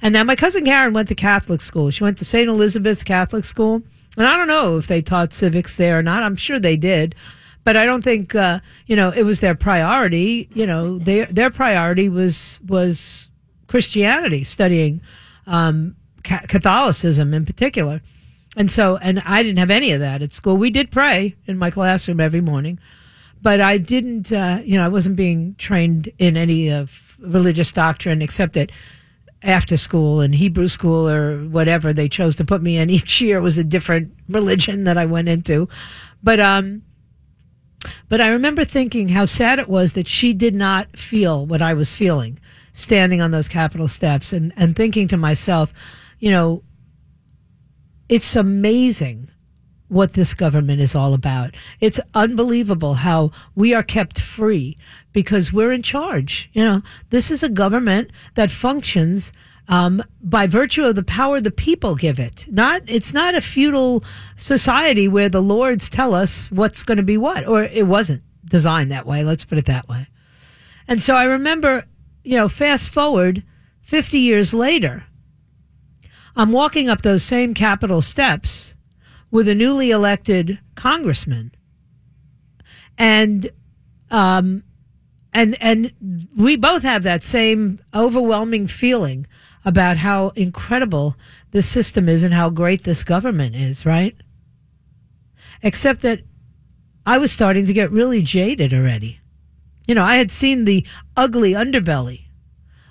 And 0.01 0.13
now 0.13 0.23
my 0.23 0.35
cousin 0.35 0.65
Karen 0.65 0.93
went 0.93 1.07
to 1.09 1.15
Catholic 1.15 1.61
school. 1.61 1.91
She 1.91 2.03
went 2.03 2.17
to 2.17 2.25
St. 2.25 2.49
Elizabeth's 2.49 3.03
Catholic 3.03 3.45
school. 3.45 3.83
And 4.17 4.27
I 4.27 4.35
don't 4.35 4.47
know 4.47 4.77
if 4.77 4.87
they 4.87 5.01
taught 5.01 5.33
civics 5.33 5.77
there 5.77 5.99
or 5.99 6.03
not. 6.03 6.23
I'm 6.23 6.35
sure 6.35 6.59
they 6.59 6.75
did. 6.75 7.15
But 7.63 7.77
I 7.77 7.85
don't 7.85 8.03
think, 8.03 8.33
uh, 8.33 8.59
you 8.87 8.95
know, 8.95 9.11
it 9.11 9.23
was 9.23 9.39
their 9.39 9.53
priority. 9.53 10.49
You 10.53 10.65
know, 10.65 10.97
their, 10.97 11.27
their 11.27 11.51
priority 11.51 12.09
was, 12.09 12.59
was 12.67 13.29
Christianity, 13.67 14.43
studying, 14.43 15.01
um, 15.45 15.95
Catholicism 16.23 17.33
in 17.33 17.45
particular. 17.45 18.01
And 18.57 18.69
so, 18.69 18.97
and 18.97 19.21
I 19.25 19.43
didn't 19.43 19.59
have 19.59 19.71
any 19.71 19.91
of 19.91 20.01
that 20.01 20.21
at 20.21 20.33
school. 20.33 20.57
We 20.57 20.71
did 20.71 20.91
pray 20.91 21.35
in 21.45 21.57
my 21.57 21.71
classroom 21.71 22.19
every 22.19 22.41
morning 22.41 22.79
but 23.41 23.59
I 23.59 23.77
didn't, 23.77 24.31
uh, 24.31 24.61
you 24.63 24.77
know, 24.77 24.85
I 24.85 24.89
wasn't 24.89 25.15
being 25.15 25.55
trained 25.57 26.09
in 26.19 26.37
any 26.37 26.69
of 26.69 27.15
religious 27.19 27.71
doctrine 27.71 28.21
except 28.21 28.53
that 28.53 28.71
after 29.43 29.77
school 29.77 30.21
and 30.21 30.35
Hebrew 30.35 30.67
school 30.67 31.09
or 31.09 31.37
whatever 31.45 31.93
they 31.93 32.07
chose 32.07 32.35
to 32.35 32.45
put 32.45 32.61
me 32.61 32.77
in 32.77 32.89
each 32.91 33.21
year 33.21 33.41
was 33.41 33.57
a 33.57 33.63
different 33.63 34.13
religion 34.29 34.83
that 34.83 34.97
I 34.97 35.05
went 35.05 35.27
into. 35.27 35.67
But, 36.21 36.39
um, 36.39 36.83
but 38.09 38.21
I 38.21 38.29
remember 38.29 38.63
thinking 38.63 39.07
how 39.07 39.25
sad 39.25 39.57
it 39.57 39.67
was 39.67 39.93
that 39.93 40.07
she 40.07 40.33
did 40.33 40.53
not 40.53 40.95
feel 40.95 41.45
what 41.45 41.61
I 41.61 41.73
was 41.73 41.95
feeling 41.95 42.39
standing 42.73 43.19
on 43.19 43.31
those 43.31 43.47
Capitol 43.47 43.87
steps 43.87 44.31
and, 44.31 44.53
and 44.55 44.75
thinking 44.75 45.07
to 45.09 45.17
myself, 45.17 45.73
you 46.21 46.31
know, 46.31 46.63
it's 48.07 48.35
amazing 48.35 49.29
what 49.89 50.13
this 50.13 50.33
government 50.33 50.79
is 50.79 50.95
all 50.95 51.13
about. 51.13 51.53
It's 51.81 51.99
unbelievable 52.13 52.93
how 52.93 53.31
we 53.55 53.73
are 53.73 53.83
kept 53.83 54.21
free 54.21 54.77
because 55.11 55.51
we're 55.51 55.73
in 55.73 55.81
charge. 55.81 56.49
You 56.53 56.63
know, 56.63 56.81
this 57.09 57.29
is 57.29 57.43
a 57.43 57.49
government 57.49 58.11
that 58.35 58.49
functions 58.49 59.33
um, 59.67 60.01
by 60.21 60.47
virtue 60.47 60.85
of 60.85 60.95
the 60.95 61.03
power 61.03 61.41
the 61.41 61.51
people 61.51 61.95
give 61.95 62.19
it. 62.19 62.45
Not, 62.49 62.83
it's 62.87 63.13
not 63.13 63.35
a 63.35 63.41
feudal 63.41 64.03
society 64.37 65.07
where 65.07 65.29
the 65.29 65.41
lords 65.41 65.89
tell 65.89 66.13
us 66.13 66.49
what's 66.51 66.83
going 66.83 66.97
to 66.97 67.03
be 67.03 67.17
what, 67.17 67.45
or 67.45 67.63
it 67.63 67.87
wasn't 67.87 68.23
designed 68.45 68.91
that 68.91 69.05
way. 69.05 69.23
Let's 69.23 69.43
put 69.43 69.57
it 69.57 69.65
that 69.65 69.89
way. 69.89 70.07
And 70.87 71.01
so 71.01 71.15
I 71.15 71.25
remember, 71.25 71.85
you 72.23 72.37
know, 72.37 72.47
fast 72.47 72.89
forward 72.89 73.43
50 73.81 74.19
years 74.19 74.53
later, 74.53 75.05
I'm 76.35 76.51
walking 76.51 76.89
up 76.89 77.01
those 77.01 77.23
same 77.23 77.53
Capitol 77.53 78.01
steps 78.01 78.75
with 79.29 79.47
a 79.47 79.55
newly 79.55 79.91
elected 79.91 80.59
congressman. 80.75 81.53
And, 82.97 83.49
um, 84.09 84.63
and, 85.33 85.57
and 85.61 86.27
we 86.35 86.57
both 86.57 86.83
have 86.83 87.03
that 87.03 87.23
same 87.23 87.79
overwhelming 87.93 88.67
feeling 88.67 89.27
about 89.63 89.97
how 89.97 90.29
incredible 90.29 91.15
this 91.51 91.67
system 91.67 92.09
is 92.09 92.23
and 92.23 92.33
how 92.33 92.49
great 92.49 92.83
this 92.83 93.03
government 93.03 93.55
is, 93.55 93.85
right? 93.85 94.15
Except 95.61 96.01
that 96.01 96.21
I 97.05 97.17
was 97.17 97.31
starting 97.31 97.65
to 97.67 97.73
get 97.73 97.91
really 97.91 98.21
jaded 98.21 98.73
already. 98.73 99.19
You 99.87 99.95
know, 99.95 100.03
I 100.03 100.17
had 100.17 100.31
seen 100.31 100.65
the 100.65 100.85
ugly 101.15 101.53
underbelly 101.53 102.25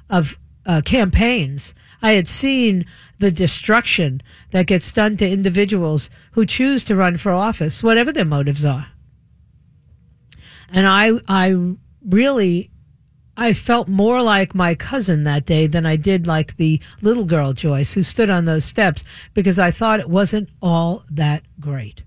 of 0.08 0.38
uh, 0.66 0.80
campaigns. 0.84 1.74
I 2.02 2.12
had 2.12 2.28
seen 2.28 2.86
the 3.20 3.30
destruction 3.30 4.22
that 4.50 4.66
gets 4.66 4.90
done 4.90 5.14
to 5.18 5.28
individuals 5.28 6.08
who 6.32 6.46
choose 6.46 6.82
to 6.84 6.96
run 6.96 7.18
for 7.18 7.30
office, 7.30 7.82
whatever 7.82 8.12
their 8.12 8.24
motives 8.24 8.64
are. 8.64 8.86
And 10.72 10.86
I, 10.86 11.12
I 11.28 11.74
really, 12.02 12.70
I 13.36 13.52
felt 13.52 13.88
more 13.88 14.22
like 14.22 14.54
my 14.54 14.74
cousin 14.74 15.24
that 15.24 15.44
day 15.44 15.66
than 15.66 15.84
I 15.84 15.96
did 15.96 16.26
like 16.26 16.56
the 16.56 16.80
little 17.02 17.26
girl 17.26 17.52
Joyce 17.52 17.92
who 17.92 18.02
stood 18.02 18.30
on 18.30 18.46
those 18.46 18.64
steps 18.64 19.04
because 19.34 19.58
I 19.58 19.70
thought 19.70 20.00
it 20.00 20.08
wasn't 20.08 20.48
all 20.62 21.04
that 21.10 21.42
great. 21.60 22.02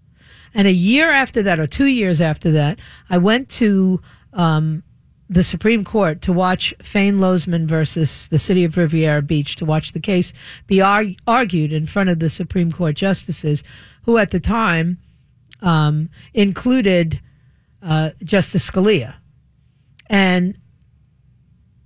And 0.55 0.67
a 0.67 0.71
year 0.71 1.09
after 1.09 1.43
that, 1.43 1.59
or 1.59 1.67
two 1.67 1.85
years 1.85 2.21
after 2.21 2.49
that, 2.51 2.79
I 3.09 3.19
went 3.19 3.49
to 3.49 4.01
um, 4.33 4.83
the 5.29 5.43
Supreme 5.43 5.83
Court 5.83 6.21
to 6.21 6.33
watch 6.33 6.73
Fane 6.81 7.19
Lozman 7.19 7.65
versus 7.65 8.27
the 8.27 8.37
city 8.37 8.63
of 8.63 8.77
Riviera 8.77 9.21
Beach 9.21 9.55
to 9.57 9.65
watch 9.65 9.91
the 9.91 9.99
case 9.99 10.33
be 10.67 10.81
ar- 10.81 11.05
argued 11.25 11.73
in 11.73 11.87
front 11.87 12.09
of 12.09 12.19
the 12.19 12.29
Supreme 12.29 12.71
Court 12.71 12.95
justices, 12.95 13.63
who 14.03 14.17
at 14.17 14.31
the 14.31 14.39
time 14.39 14.97
um, 15.61 16.09
included 16.33 17.21
uh, 17.81 18.11
Justice 18.23 18.69
Scalia. 18.69 19.15
And 20.07 20.57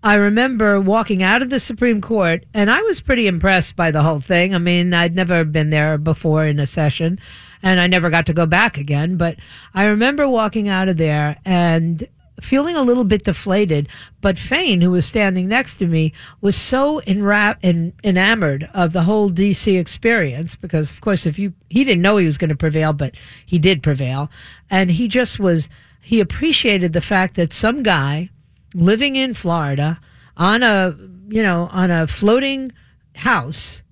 I 0.03 0.15
remember 0.15 0.79
walking 0.79 1.23
out 1.23 1.41
of 1.41 1.49
the 1.49 1.59
Supreme 1.59 2.01
Court, 2.01 2.45
and 2.53 2.69
I 2.71 2.81
was 2.81 3.01
pretty 3.01 3.27
impressed 3.27 3.75
by 3.75 3.91
the 3.91 4.03
whole 4.03 4.19
thing. 4.19 4.53
I 4.53 4.57
mean, 4.57 4.93
I'd 4.93 5.15
never 5.15 5.43
been 5.43 5.69
there 5.69 5.97
before 5.97 6.45
in 6.45 6.59
a 6.59 6.67
session, 6.67 7.19
and 7.63 7.79
I 7.79 7.87
never 7.87 8.09
got 8.09 8.25
to 8.27 8.33
go 8.33 8.45
back 8.45 8.77
again. 8.77 9.17
But 9.17 9.37
I 9.73 9.85
remember 9.85 10.27
walking 10.27 10.67
out 10.69 10.87
of 10.87 10.97
there 10.97 11.37
and 11.45 12.07
feeling 12.41 12.75
a 12.75 12.81
little 12.81 13.03
bit 13.03 13.23
deflated. 13.23 13.87
But 14.21 14.37
Fane, 14.37 14.81
who 14.81 14.91
was 14.91 15.05
standing 15.05 15.47
next 15.47 15.75
to 15.75 15.87
me, 15.87 16.13
was 16.41 16.55
so 16.55 17.01
enrap- 17.01 17.59
en- 17.63 17.93
enamored 18.03 18.69
of 18.73 18.93
the 18.93 19.03
whole 19.03 19.29
DC 19.29 19.79
experience 19.79 20.55
because, 20.55 20.91
of 20.91 21.01
course, 21.01 21.25
if 21.25 21.39
you 21.39 21.53
he 21.69 21.83
didn't 21.83 22.01
know 22.01 22.17
he 22.17 22.25
was 22.25 22.37
going 22.37 22.49
to 22.49 22.55
prevail, 22.55 22.93
but 22.93 23.15
he 23.45 23.59
did 23.59 23.83
prevail, 23.83 24.29
and 24.69 24.91
he 24.91 25.07
just 25.07 25.39
was 25.39 25.69
he 26.01 26.19
appreciated 26.19 26.93
the 26.93 27.01
fact 27.01 27.35
that 27.35 27.53
some 27.53 27.83
guy 27.83 28.29
living 28.73 29.15
in 29.15 29.33
Florida 29.33 29.99
on 30.35 30.63
a 30.63 30.95
you 31.29 31.43
know 31.43 31.69
on 31.71 31.91
a 31.91 32.07
floating 32.07 32.71
house 33.15 33.83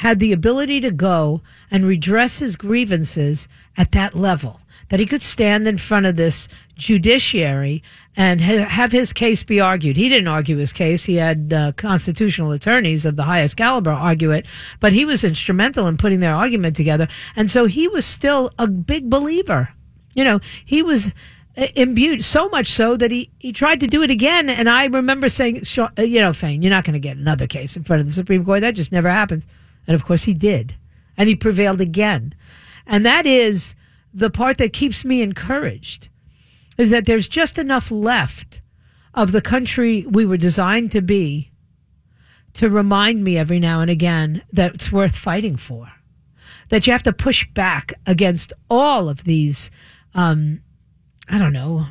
had 0.00 0.18
the 0.18 0.32
ability 0.32 0.80
to 0.80 0.90
go 0.90 1.42
and 1.70 1.84
redress 1.84 2.38
his 2.38 2.56
grievances 2.56 3.46
at 3.76 3.92
that 3.92 4.14
level 4.14 4.58
that 4.88 4.98
he 4.98 5.04
could 5.04 5.20
stand 5.20 5.68
in 5.68 5.76
front 5.76 6.06
of 6.06 6.16
this 6.16 6.48
judiciary 6.74 7.82
and 8.16 8.40
ha- 8.40 8.64
have 8.64 8.90
his 8.92 9.12
case 9.12 9.44
be 9.44 9.60
argued. 9.60 9.98
He 9.98 10.08
didn't 10.08 10.26
argue 10.26 10.56
his 10.56 10.72
case. 10.72 11.04
He 11.04 11.16
had 11.16 11.52
uh, 11.52 11.72
constitutional 11.72 12.50
attorneys 12.52 13.04
of 13.04 13.16
the 13.16 13.24
highest 13.24 13.58
caliber 13.58 13.90
argue 13.90 14.30
it, 14.30 14.46
but 14.80 14.94
he 14.94 15.04
was 15.04 15.22
instrumental 15.22 15.86
in 15.86 15.98
putting 15.98 16.20
their 16.20 16.34
argument 16.34 16.76
together. 16.76 17.06
And 17.36 17.50
so 17.50 17.66
he 17.66 17.86
was 17.86 18.06
still 18.06 18.52
a 18.58 18.66
big 18.66 19.10
believer. 19.10 19.68
You 20.14 20.24
know, 20.24 20.40
he 20.64 20.82
was 20.82 21.12
uh, 21.58 21.66
imbued 21.76 22.24
so 22.24 22.48
much 22.48 22.68
so 22.68 22.96
that 22.96 23.10
he, 23.10 23.30
he 23.38 23.52
tried 23.52 23.80
to 23.80 23.86
do 23.86 24.02
it 24.02 24.10
again. 24.10 24.48
And 24.48 24.66
I 24.70 24.86
remember 24.86 25.28
saying, 25.28 25.60
you 25.98 26.20
know, 26.22 26.32
Fane, 26.32 26.62
you're 26.62 26.70
not 26.70 26.84
going 26.84 26.94
to 26.94 26.98
get 26.98 27.18
another 27.18 27.46
case 27.46 27.76
in 27.76 27.82
front 27.82 28.00
of 28.00 28.06
the 28.06 28.14
Supreme 28.14 28.46
Court. 28.46 28.62
That 28.62 28.74
just 28.74 28.92
never 28.92 29.10
happens. 29.10 29.46
And 29.86 29.94
of 29.94 30.04
course 30.04 30.24
he 30.24 30.34
did. 30.34 30.74
And 31.16 31.28
he 31.28 31.36
prevailed 31.36 31.80
again. 31.80 32.34
And 32.86 33.04
that 33.06 33.26
is 33.26 33.74
the 34.12 34.30
part 34.30 34.58
that 34.58 34.72
keeps 34.72 35.04
me 35.04 35.22
encouraged 35.22 36.08
is 36.78 36.90
that 36.90 37.06
there's 37.06 37.28
just 37.28 37.58
enough 37.58 37.90
left 37.90 38.62
of 39.14 39.32
the 39.32 39.42
country 39.42 40.06
we 40.06 40.24
were 40.24 40.36
designed 40.36 40.90
to 40.92 41.02
be 41.02 41.50
to 42.54 42.68
remind 42.68 43.22
me 43.22 43.38
every 43.38 43.60
now 43.60 43.80
and 43.80 43.90
again 43.90 44.42
that 44.52 44.74
it's 44.74 44.90
worth 44.90 45.16
fighting 45.16 45.56
for. 45.56 45.92
That 46.68 46.86
you 46.86 46.92
have 46.92 47.02
to 47.04 47.12
push 47.12 47.46
back 47.48 47.92
against 48.06 48.52
all 48.68 49.08
of 49.08 49.24
these, 49.24 49.70
um, 50.14 50.62
I 51.28 51.38
don't 51.38 51.52
know, 51.52 51.86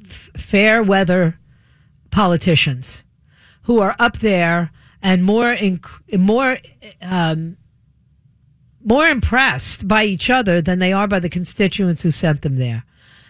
f- 0.00 0.30
fair 0.36 0.82
weather 0.82 1.38
politicians 2.10 3.04
who 3.62 3.80
are 3.80 3.96
up 3.98 4.18
there 4.18 4.70
and 5.02 5.24
more 5.24 5.54
inc- 5.54 6.18
more 6.18 6.58
um, 7.00 7.56
more 8.84 9.08
impressed 9.08 9.86
by 9.86 10.04
each 10.04 10.30
other 10.30 10.60
than 10.60 10.78
they 10.78 10.92
are 10.92 11.06
by 11.06 11.20
the 11.20 11.28
constituents 11.28 12.02
who 12.02 12.10
sent 12.10 12.42
them 12.42 12.56
there. 12.56 12.84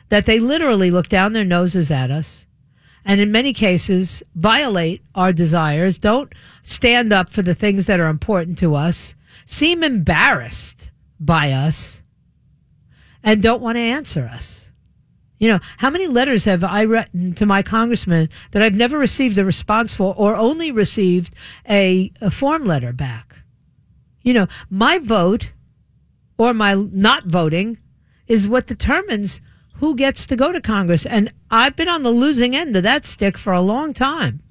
That 0.09 0.27
they 0.27 0.41
literally 0.41 0.91
look 0.91 1.09
down 1.09 1.33
their 1.33 1.45
noses 1.45 1.91
at 1.91 2.11
us 2.11 2.47
and 3.05 3.21
in 3.21 3.33
many 3.33 3.53
cases 3.53 4.23
violate 4.35 5.03
our 5.15 5.33
desires, 5.33 5.99
don't 5.99 6.33
stand 6.63 7.13
up 7.13 7.31
for 7.31 7.43
the 7.43 7.55
things 7.55 7.87
that 7.87 8.01
are 8.01 8.09
important 8.09 8.59
to 8.59 8.75
us, 8.75 9.15
seem 9.45 9.83
embarrassed 9.83 10.91
by 11.19 11.53
us, 11.53 12.03
and 13.25 13.43
don't 13.43 13.63
want 13.63 13.77
to 13.77 13.81
answer 13.81 14.23
us. 14.23 14.72
You 15.43 15.49
know, 15.49 15.59
how 15.79 15.91
many 15.91 16.07
letters 16.07 16.45
have 16.45 16.63
I 16.63 16.83
written 16.83 17.33
to 17.33 17.47
my 17.47 17.63
congressman 17.63 18.29
that 18.53 18.63
I've 18.63 18.77
never 18.77 18.97
received 18.97 19.37
a 19.39 19.45
response 19.45 19.93
for 19.93 20.15
or 20.17 20.37
only 20.37 20.71
received 20.71 21.35
a, 21.69 22.13
a 22.21 22.31
form 22.31 22.63
letter 22.63 22.93
back? 22.93 23.39
You 24.23 24.35
know, 24.35 24.47
my 24.71 25.01
vote 25.01 25.51
or 26.39 26.55
my 26.55 26.75
not 26.75 27.27
voting 27.27 27.79
is 28.29 28.47
what 28.47 28.69
determines 28.69 29.41
who 29.79 29.97
gets 29.97 30.27
to 30.27 30.37
go 30.37 30.53
to 30.53 30.61
Congress. 30.61 31.07
And 31.07 31.33
I've 31.51 31.75
been 31.75 31.89
on 31.89 32.05
the 32.05 32.13
losing 32.13 32.55
end 32.55 32.77
of 32.77 32.85
that 32.85 33.05
stick 33.05 33.37
for 33.37 33.53
a 33.53 33.61
long 33.61 33.93
time. 33.93 34.45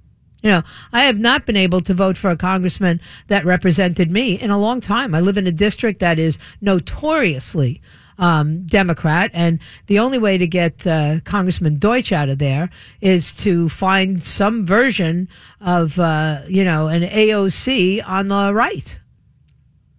You 0.44 0.50
know, 0.50 0.64
I 0.92 1.04
have 1.04 1.20
not 1.20 1.46
been 1.46 1.56
able 1.56 1.80
to 1.80 1.94
vote 1.94 2.18
for 2.18 2.32
a 2.32 2.36
congressman 2.36 3.00
that 3.28 3.46
represented 3.46 4.12
me 4.12 4.34
in 4.34 4.50
a 4.50 4.60
long 4.60 4.82
time. 4.82 5.16
I 5.16 5.22
live 5.22 5.38
in 5.38 5.48
a 5.48 5.54
district 5.54 6.02
that 6.02 6.20
is 6.20 6.38
notoriously 6.60 7.82
um, 8.22 8.64
Democrat, 8.68 9.32
and 9.34 9.60
the 9.88 10.00
only 10.00 10.20
way 10.20 10.38
to 10.38 10.48
get 10.48 10.86
uh, 10.86 11.20
Congressman 11.26 11.80
Deutch 11.80 12.12
out 12.12 12.30
of 12.30 12.38
there 12.38 12.70
is 13.02 13.36
to 13.38 13.68
find 13.68 14.22
some 14.22 14.66
version 14.66 15.28
of, 15.60 16.00
uh, 16.00 16.42
you 16.48 16.64
know, 16.64 16.88
an 16.88 17.02
AOC 17.02 18.08
on 18.08 18.28
the 18.28 18.54
right. 18.54 18.98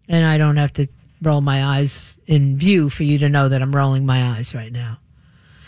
And 0.09 0.25
I 0.25 0.39
don't 0.39 0.57
have 0.57 0.73
to 0.75 0.87
roll 1.21 1.41
my 1.41 1.65
eyes 1.65 2.17
in 2.27 2.59
view 2.59 2.89
for 2.89 3.03
you 3.03 3.19
to 3.19 3.29
know 3.29 3.49
that 3.49 3.61
I'm 3.61 3.75
rolling 3.75 4.07
my 4.07 4.37
eyes 4.37 4.55
right 4.55 4.73
now. 4.73 4.99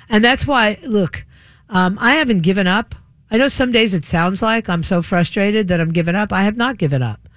And 0.09 0.23
that's 0.23 0.47
why, 0.47 0.79
look, 0.87 1.27
um, 1.71 1.99
I 2.01 2.15
haven't 2.15 2.43
given 2.43 2.69
up. 2.69 2.95
I 3.33 3.37
know 3.37 3.49
some 3.49 3.73
days 3.73 3.95
it 3.95 4.05
sounds 4.05 4.43
like 4.43 4.69
I'm 4.69 4.85
so 4.85 5.03
frustrated 5.03 5.67
that 5.69 5.81
I'm 5.81 5.93
giving 5.93 6.15
up. 6.15 6.33
I 6.33 6.45
have 6.45 6.57
not 6.57 6.79
given 6.79 7.03
up. 7.03 7.29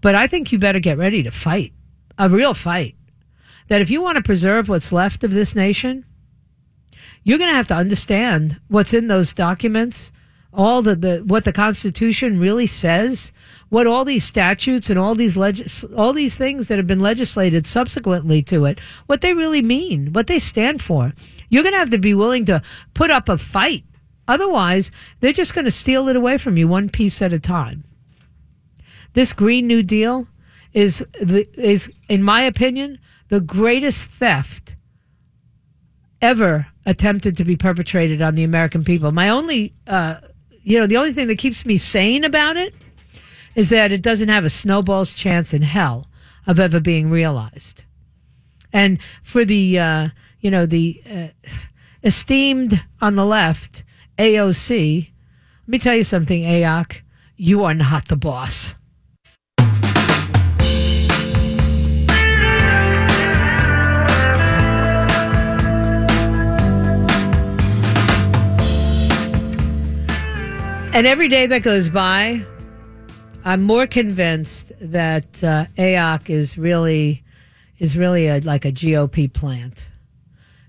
But 0.00 0.14
I 0.14 0.26
think 0.26 0.50
you 0.50 0.58
better 0.58 0.80
get 0.80 0.96
ready 0.96 1.22
to 1.24 1.30
fight 1.30 1.74
a 2.18 2.30
real 2.30 2.54
fight. 2.54 2.94
That 3.72 3.80
if 3.80 3.88
you 3.88 4.02
want 4.02 4.16
to 4.16 4.22
preserve 4.22 4.68
what's 4.68 4.92
left 4.92 5.24
of 5.24 5.30
this 5.30 5.54
nation, 5.54 6.04
you're 7.24 7.38
going 7.38 7.48
to 7.48 7.56
have 7.56 7.68
to 7.68 7.74
understand 7.74 8.60
what's 8.68 8.92
in 8.92 9.06
those 9.06 9.32
documents, 9.32 10.12
all 10.52 10.82
the, 10.82 10.94
the 10.94 11.24
what 11.24 11.46
the 11.46 11.54
Constitution 11.54 12.38
really 12.38 12.66
says, 12.66 13.32
what 13.70 13.86
all 13.86 14.04
these 14.04 14.24
statutes 14.24 14.90
and 14.90 14.98
all 14.98 15.14
these 15.14 15.38
legis- 15.38 15.84
all 15.96 16.12
these 16.12 16.36
things 16.36 16.68
that 16.68 16.76
have 16.76 16.86
been 16.86 17.00
legislated 17.00 17.66
subsequently 17.66 18.42
to 18.42 18.66
it, 18.66 18.78
what 19.06 19.22
they 19.22 19.32
really 19.32 19.62
mean, 19.62 20.12
what 20.12 20.26
they 20.26 20.38
stand 20.38 20.82
for. 20.82 21.14
You're 21.48 21.62
going 21.62 21.72
to 21.72 21.78
have 21.78 21.88
to 21.92 21.98
be 21.98 22.12
willing 22.12 22.44
to 22.44 22.60
put 22.92 23.10
up 23.10 23.30
a 23.30 23.38
fight. 23.38 23.84
Otherwise, 24.28 24.90
they're 25.20 25.32
just 25.32 25.54
going 25.54 25.64
to 25.64 25.70
steal 25.70 26.10
it 26.10 26.16
away 26.16 26.36
from 26.36 26.58
you 26.58 26.68
one 26.68 26.90
piece 26.90 27.22
at 27.22 27.32
a 27.32 27.38
time. 27.38 27.84
This 29.14 29.32
Green 29.32 29.66
New 29.66 29.82
Deal 29.82 30.28
is 30.74 30.98
the, 31.22 31.48
is, 31.58 31.90
in 32.10 32.22
my 32.22 32.42
opinion, 32.42 32.98
the 33.32 33.40
greatest 33.40 34.08
theft 34.08 34.76
ever 36.20 36.66
attempted 36.84 37.34
to 37.34 37.46
be 37.46 37.56
perpetrated 37.56 38.20
on 38.20 38.34
the 38.34 38.44
American 38.44 38.84
people. 38.84 39.10
My 39.10 39.30
only, 39.30 39.72
uh, 39.86 40.16
you 40.62 40.78
know, 40.78 40.86
the 40.86 40.98
only 40.98 41.14
thing 41.14 41.28
that 41.28 41.38
keeps 41.38 41.64
me 41.64 41.78
sane 41.78 42.24
about 42.24 42.58
it 42.58 42.74
is 43.54 43.70
that 43.70 43.90
it 43.90 44.02
doesn't 44.02 44.28
have 44.28 44.44
a 44.44 44.50
snowball's 44.50 45.14
chance 45.14 45.54
in 45.54 45.62
hell 45.62 46.10
of 46.46 46.60
ever 46.60 46.78
being 46.78 47.08
realized. 47.08 47.84
And 48.70 48.98
for 49.22 49.46
the, 49.46 49.78
uh, 49.78 50.08
you 50.40 50.50
know, 50.50 50.66
the 50.66 51.02
uh, 51.10 51.28
esteemed 52.02 52.84
on 53.00 53.16
the 53.16 53.24
left, 53.24 53.82
AOC, 54.18 55.08
let 55.62 55.68
me 55.68 55.78
tell 55.78 55.94
you 55.94 56.04
something, 56.04 56.42
AOC, 56.42 57.00
you 57.38 57.64
are 57.64 57.72
not 57.72 58.08
the 58.08 58.16
boss. 58.16 58.74
And 70.94 71.06
every 71.06 71.28
day 71.28 71.46
that 71.46 71.62
goes 71.62 71.88
by, 71.88 72.44
I'm 73.46 73.62
more 73.62 73.86
convinced 73.86 74.72
that 74.78 75.42
uh, 75.42 75.64
AOC 75.78 76.28
is 76.28 76.58
really 76.58 77.24
is 77.78 77.96
really 77.96 78.28
a, 78.28 78.40
like 78.40 78.66
a 78.66 78.70
GOP 78.70 79.32
plant 79.32 79.88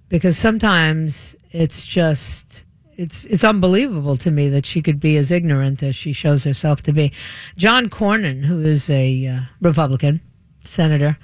because 0.07 0.37
sometimes 0.37 1.35
it's 1.51 1.85
just 1.85 2.63
it's 2.95 3.25
it's 3.25 3.43
unbelievable 3.43 4.15
to 4.15 4.31
me 4.31 4.47
that 4.47 4.65
she 4.65 4.81
could 4.81 5.01
be 5.01 5.17
as 5.17 5.29
ignorant 5.29 5.83
as 5.83 5.93
she 5.93 6.13
shows 6.13 6.45
herself 6.45 6.81
to 6.83 6.93
be. 6.93 7.11
John 7.57 7.89
Cornyn, 7.89 8.45
who 8.45 8.61
is 8.61 8.89
a 8.89 9.27
uh, 9.27 9.39
Republican 9.59 10.21
senator, 10.63 11.17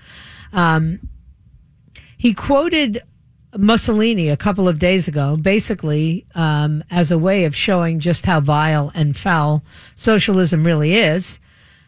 um, 0.51 0.99
he 2.17 2.33
quoted 2.33 3.01
Mussolini 3.57 4.29
a 4.29 4.37
couple 4.37 4.67
of 4.67 4.79
days 4.79 5.07
ago, 5.07 5.35
basically 5.35 6.25
um, 6.35 6.83
as 6.91 7.11
a 7.11 7.17
way 7.17 7.45
of 7.45 7.55
showing 7.55 7.99
just 7.99 8.25
how 8.25 8.39
vile 8.39 8.91
and 8.93 9.17
foul 9.17 9.63
socialism 9.95 10.63
really 10.63 10.95
is. 10.95 11.39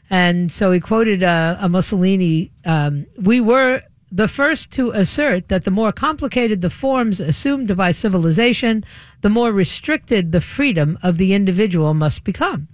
And 0.09 0.51
so 0.51 0.71
he 0.71 0.79
quoted 0.79 1.23
uh, 1.23 1.57
a 1.59 1.69
Mussolini 1.69 2.51
um, 2.65 3.05
We 3.17 3.39
were 3.39 3.81
the 4.11 4.27
first 4.27 4.71
to 4.71 4.91
assert 4.91 5.47
that 5.47 5.63
the 5.63 5.71
more 5.71 5.91
complicated 5.91 6.61
the 6.61 6.69
forms 6.69 7.19
assumed 7.19 7.75
by 7.77 7.91
civilization, 7.91 8.83
the 9.21 9.29
more 9.29 9.53
restricted 9.53 10.31
the 10.31 10.41
freedom 10.41 10.99
of 11.01 11.17
the 11.17 11.33
individual 11.33 11.93
must 11.93 12.23
become. 12.23 12.67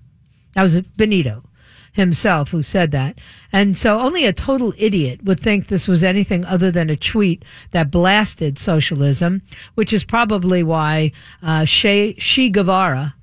That 0.53 0.63
was 0.63 0.81
Benito 0.81 1.43
himself 1.97 2.51
who 2.51 2.61
said 2.61 2.91
that. 2.91 3.19
And 3.51 3.75
so 3.75 3.99
only 3.99 4.25
a 4.25 4.31
total 4.31 4.73
idiot 4.77 5.23
would 5.23 5.39
think 5.39 5.67
this 5.67 5.87
was 5.87 6.03
anything 6.03 6.45
other 6.45 6.71
than 6.71 6.89
a 6.89 6.95
tweet 6.95 7.43
that 7.71 7.91
blasted 7.91 8.57
socialism, 8.57 9.41
which 9.75 9.91
is 9.91 10.05
probably 10.05 10.63
why 10.63 11.11
uh, 11.43 11.65
she, 11.65 12.15
she 12.17 12.49
Guevara, 12.49 13.15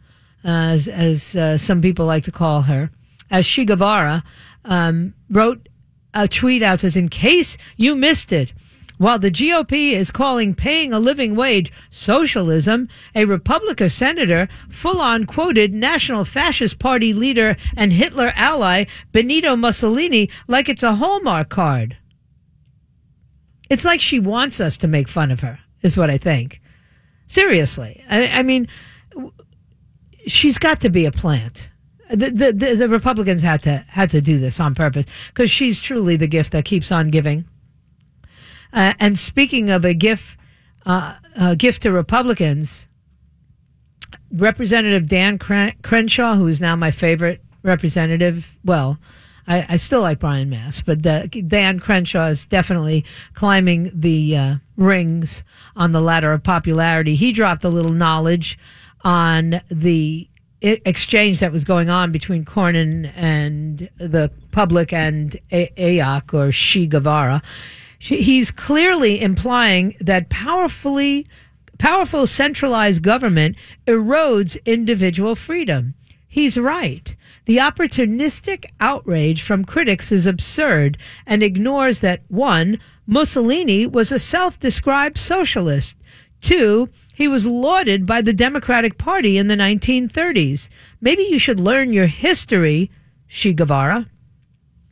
uh, 0.45 0.49
as, 0.49 0.89
as 0.89 1.37
uh, 1.37 1.57
some 1.57 1.81
people 1.81 2.05
like 2.05 2.25
to 2.25 2.33
call 2.33 2.63
her, 2.63 2.91
as 3.31 3.47
She 3.47 3.65
Guevara, 3.65 4.23
um, 4.67 5.15
wrote 5.31 5.69
a 6.13 6.29
tweet 6.29 6.63
out 6.63 6.81
says, 6.81 6.97
in 6.97 7.09
case 7.09 7.57
you 7.77 7.97
missed 7.97 8.33
it, 8.33 8.53
while 9.05 9.19
the 9.19 9.31
GOP 9.31 9.93
is 9.93 10.11
calling 10.11 10.55
paying 10.55 10.91
a 10.91 10.99
living 10.99 11.37
wage 11.37 11.71
socialism, 11.91 12.89
a 13.15 13.27
Republican 13.27 13.91
senator 13.91 14.49
full 14.71 14.99
on 14.99 15.27
quoted 15.27 15.75
National 15.75 16.25
Fascist 16.25 16.79
Party 16.79 17.13
leader 17.13 17.55
and 17.77 17.93
Hitler 17.93 18.33
ally 18.35 18.87
Benito 19.13 19.57
Mussolini 19.57 20.31
like 20.49 20.71
it's 20.71 20.83
a 20.83 20.95
Hallmark 20.95 21.51
card. 21.51 21.99
It's 23.69 23.85
like 23.85 24.01
she 24.01 24.21
wants 24.21 24.59
us 24.59 24.79
to 24.79 24.89
make 24.89 25.07
fun 25.07 25.31
of 25.31 25.41
her, 25.41 25.59
is 25.83 25.99
what 25.99 26.09
I 26.09 26.17
think. 26.17 26.63
Seriously. 27.27 28.03
I, 28.09 28.29
I 28.29 28.43
mean, 28.43 28.69
she's 30.27 30.57
got 30.57 30.81
to 30.81 30.89
be 30.89 31.05
a 31.05 31.13
plant. 31.13 31.69
The, 32.09 32.31
the, 32.31 32.53
the, 32.55 32.75
the 32.75 32.89
Republicans 32.89 33.43
had 33.43 33.61
to, 33.65 33.85
had 33.87 34.09
to 34.13 34.23
do 34.23 34.39
this 34.39 34.61
on 34.61 34.75
purpose 34.75 35.05
because 35.29 35.51
she's 35.51 35.79
truly 35.79 36.17
the 36.17 36.27
gift 36.27 36.53
that 36.53 36.65
keeps 36.65 36.91
on 36.91 37.11
giving. 37.11 37.45
Uh, 38.75 38.93
and 38.99 39.17
speaking 39.17 39.71
of 39.71 39.85
a 39.85 39.95
gift, 39.95 40.37
uh, 40.85 41.15
a 41.37 41.55
gift 41.57 41.83
to 41.83 41.93
Republicans, 41.93 42.89
Representative 44.33 45.09
Dan 45.09 45.39
Crenshaw, 45.39 46.35
who 46.35 46.49
is 46.49 46.61
now 46.61 46.75
my 46.75 46.91
favorite 46.91 47.41
representative, 47.63 48.59
well, 48.65 48.99
I, 49.47 49.65
I 49.69 49.77
still 49.77 50.01
like 50.01 50.19
Brian 50.19 50.51
Mast, 50.51 50.87
but 50.87 51.03
Dan 51.03 51.79
Crenshaw 51.79 52.27
is 52.27 52.47
definitely 52.47 53.05
climbing 53.35 53.91
the 53.95 54.37
uh, 54.37 54.55
rings 54.77 55.45
on 55.77 55.93
the 55.93 56.01
ladder 56.01 56.33
of 56.33 56.43
popularity. 56.43 57.15
He 57.15 57.33
dropped 57.33 57.63
a 57.63 57.69
little 57.69 57.93
knowledge 57.93 58.59
on 59.03 59.61
the 59.71 60.29
exchange 60.61 61.41
that 61.41 61.53
was 61.53 61.63
going 61.63 61.91
on 61.91 62.11
between 62.11 62.45
Cornyn 62.45 63.13
and 63.15 63.89
the 63.99 64.33
public 64.51 64.93
and 64.93 65.37
AOC 65.53 66.33
or 66.33 66.51
She 66.51 66.87
Guevara 66.87 67.43
he's 68.05 68.51
clearly 68.51 69.21
implying 69.21 69.97
that 70.01 70.29
powerfully 70.29 71.27
powerful 71.79 72.27
centralized 72.27 73.03
government 73.03 73.57
erodes 73.87 74.57
individual 74.65 75.35
freedom. 75.35 75.95
He's 76.29 76.59
right. 76.59 77.15
The 77.47 77.59
opportunistic 77.59 78.67
outrage 78.81 79.43
from 79.43 79.65
critics 79.65 80.13
is 80.13 80.27
absurd 80.27 80.99
and 81.27 81.43
ignores 81.43 82.01
that 82.01 82.23
one, 82.29 82.79
Mussolini 83.07 83.87
was 83.87 84.13
a 84.13 84.19
self 84.19 84.59
described 84.59 85.17
socialist. 85.17 85.97
Two, 86.41 86.91
he 87.15 87.29
was 87.29 87.47
lauded 87.47 88.05
by 88.05 88.21
the 88.21 88.33
Democratic 88.33 88.99
Party 88.99 89.39
in 89.39 89.49
the 89.49 89.57
1930s. 89.57 90.69
Maybe 91.01 91.23
you 91.23 91.39
should 91.39 91.61
learn 91.61 91.93
your 91.93 92.07
history, 92.07 92.91
Che 93.29 93.55
Guevara. 93.55 94.07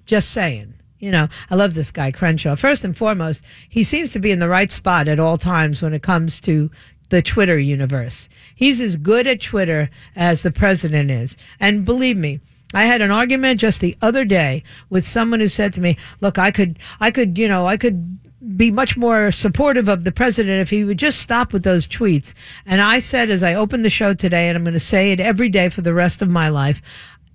Just 0.07 0.31
saying. 0.31 0.75
You 1.03 1.11
know, 1.11 1.27
I 1.51 1.57
love 1.57 1.75
this 1.75 1.91
guy, 1.91 2.13
Crenshaw. 2.13 2.55
First 2.55 2.85
and 2.85 2.97
foremost, 2.97 3.45
he 3.69 3.83
seems 3.83 4.13
to 4.13 4.21
be 4.21 4.31
in 4.31 4.39
the 4.39 4.49
right 4.49 4.71
spot 4.71 5.09
at 5.09 5.19
all 5.19 5.37
times 5.37 5.83
when 5.83 5.93
it 5.93 6.03
comes 6.05 6.39
to 6.43 6.71
the 7.09 7.21
Twitter 7.21 7.59
universe. 7.59 8.29
He's 8.55 8.81
as 8.81 8.97
good 8.97 9.27
at 9.27 9.41
Twitter 9.41 9.91
as 10.15 10.43
the 10.43 10.53
president 10.53 11.11
is. 11.11 11.37
And 11.59 11.85
believe 11.85 12.17
me, 12.17 12.39
I 12.73 12.85
had 12.85 13.01
an 13.01 13.11
argument 13.11 13.59
just 13.59 13.81
the 13.81 13.97
other 14.01 14.25
day 14.25 14.63
with 14.91 15.05
someone 15.05 15.41
who 15.41 15.49
said 15.49 15.73
to 15.73 15.81
me, 15.81 15.97
"Look, 16.21 16.39
I 16.39 16.53
could, 16.53 16.79
I 17.01 17.11
could, 17.11 17.37
you 17.37 17.49
know, 17.49 17.67
I 17.67 17.77
could 17.77 18.57
be 18.57 18.71
much 18.71 18.97
more 18.97 19.33
supportive 19.33 19.89
of 19.89 20.05
the 20.05 20.13
president 20.13 20.61
if 20.61 20.71
he 20.71 20.85
would 20.85 21.01
just 21.01 21.19
stop 21.19 21.53
with 21.53 21.65
those 21.65 21.89
tweets." 21.89 22.33
And 22.65 22.81
I 22.81 23.01
said, 23.01 23.29
as 23.29 23.43
I 23.43 23.55
opened 23.55 23.85
the 23.85 23.91
show 23.91 24.15
today, 24.15 24.49
and 24.49 24.57
I'm 24.57 24.63
going 24.63 24.73
to 24.73 24.81
say 24.81 25.11
it 25.11 25.19
every 25.19 25.49
day 25.49 25.69
for 25.69 25.81
the 25.81 25.93
rest 25.93 26.23
of 26.23 26.31
my 26.31 26.49
life, 26.49 26.81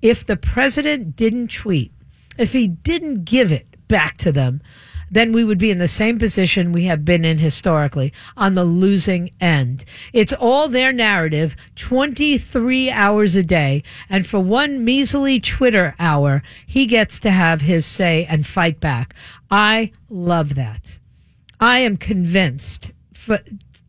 if 0.01 0.25
the 0.25 0.37
president 0.37 1.17
didn't 1.17 1.51
tweet, 1.51 1.91
if 2.37 2.53
he 2.53 2.67
didn't 2.67 3.25
give 3.25 3.51
it 3.51 3.65
back 3.87 4.17
to 4.17 4.31
them, 4.31 4.61
then 5.09 5.31
we 5.31 5.43
would 5.43 5.57
be 5.57 5.71
in 5.71 5.77
the 5.77 5.87
same 5.87 6.19
position 6.19 6.71
we 6.71 6.83
have 6.85 7.05
been 7.05 7.23
in 7.23 7.37
historically 7.37 8.11
on 8.35 8.55
the 8.55 8.65
losing 8.65 9.29
end. 9.39 9.85
It's 10.13 10.33
all 10.33 10.67
their 10.67 10.91
narrative 10.91 11.55
23 11.75 12.91
hours 12.91 13.35
a 13.35 13.43
day. 13.43 13.83
And 14.09 14.27
for 14.27 14.39
one 14.39 14.83
measly 14.83 15.39
Twitter 15.39 15.95
hour, 15.99 16.43
he 16.65 16.85
gets 16.85 17.19
to 17.19 17.31
have 17.31 17.61
his 17.61 17.85
say 17.85 18.25
and 18.25 18.45
fight 18.45 18.79
back. 18.79 19.15
I 19.49 19.91
love 20.09 20.55
that. 20.55 20.97
I 21.59 21.79
am 21.79 21.97
convinced 21.97 22.91
for, 23.13 23.39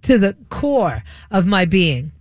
to 0.02 0.18
the 0.18 0.36
core 0.50 1.02
of 1.30 1.46
my 1.46 1.64
being 1.64 2.12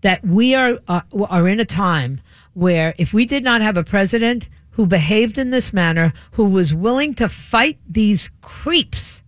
that 0.00 0.24
we 0.24 0.54
are, 0.54 0.78
uh, 0.88 1.02
are 1.28 1.48
in 1.48 1.60
a 1.60 1.64
time 1.64 2.20
where 2.54 2.94
if 2.98 3.12
we 3.12 3.24
did 3.24 3.44
not 3.44 3.60
have 3.60 3.76
a 3.76 3.84
president 3.84 4.48
who 4.78 4.86
behaved 4.86 5.38
in 5.38 5.50
this 5.50 5.72
manner, 5.72 6.12
who 6.34 6.48
was 6.48 6.72
willing 6.72 7.12
to 7.12 7.28
fight 7.28 7.76
these 7.84 8.30
creeps 8.42 9.24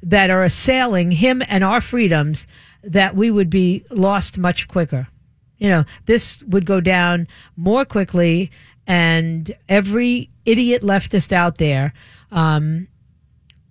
that 0.00 0.30
are 0.30 0.42
assailing 0.42 1.10
him 1.10 1.42
and 1.48 1.62
our 1.62 1.82
freedoms, 1.82 2.46
that 2.82 3.14
we 3.14 3.30
would 3.30 3.50
be 3.50 3.84
lost 3.90 4.38
much 4.38 4.66
quicker. 4.68 5.06
You 5.58 5.68
know, 5.68 5.84
this 6.06 6.42
would 6.48 6.64
go 6.64 6.80
down 6.80 7.28
more 7.56 7.84
quickly, 7.84 8.50
and 8.86 9.54
every 9.68 10.30
idiot 10.46 10.80
leftist 10.80 11.30
out 11.30 11.58
there 11.58 11.92
um, 12.32 12.88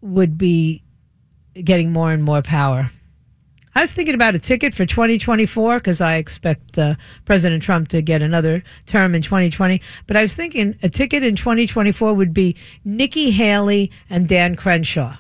would 0.02 0.38
be 0.38 0.84
getting 1.56 1.92
more 1.92 2.12
and 2.12 2.24
more 2.24 2.44
power. 2.44 2.92
I 3.76 3.82
was 3.82 3.92
thinking 3.92 4.16
about 4.16 4.36
a 4.36 4.40
ticket 4.40 4.74
for 4.74 4.86
2024 4.86 5.80
because 5.80 6.00
I 6.00 6.16
expect 6.16 6.78
uh, 6.78 6.96
President 7.26 7.62
Trump 7.62 7.90
to 7.90 8.02
get 8.02 8.22
another 8.22 8.64
term 8.86 9.14
in 9.14 9.22
2020. 9.22 9.82
But 10.08 10.16
I 10.16 10.22
was 10.22 10.34
thinking 10.34 10.78
a 10.82 10.88
ticket 10.88 11.24
in 11.24 11.36
2024 11.36 12.14
would 12.14 12.34
be 12.34 12.56
Nikki 12.86 13.32
Haley 13.32 13.92
and 14.10 14.30
Dan 14.30 14.56
Crenshaw. 14.56 15.18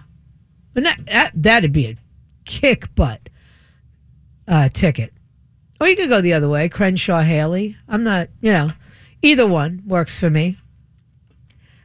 And 0.73 0.85
that, 0.85 0.99
that, 1.07 1.31
that'd 1.35 1.73
be 1.73 1.87
a 1.87 1.97
kick 2.45 2.95
butt 2.95 3.27
uh, 4.47 4.69
ticket. 4.69 5.11
Or 5.81 5.89
you 5.89 5.97
could 5.97 6.09
go 6.09 6.21
the 6.21 6.33
other 6.33 6.47
way, 6.47 6.69
Crenshaw 6.69 7.23
Haley. 7.23 7.75
I'm 7.89 8.05
not, 8.05 8.29
you 8.39 8.53
know, 8.53 8.71
either 9.21 9.45
one 9.45 9.83
works 9.85 10.17
for 10.17 10.29
me. 10.29 10.57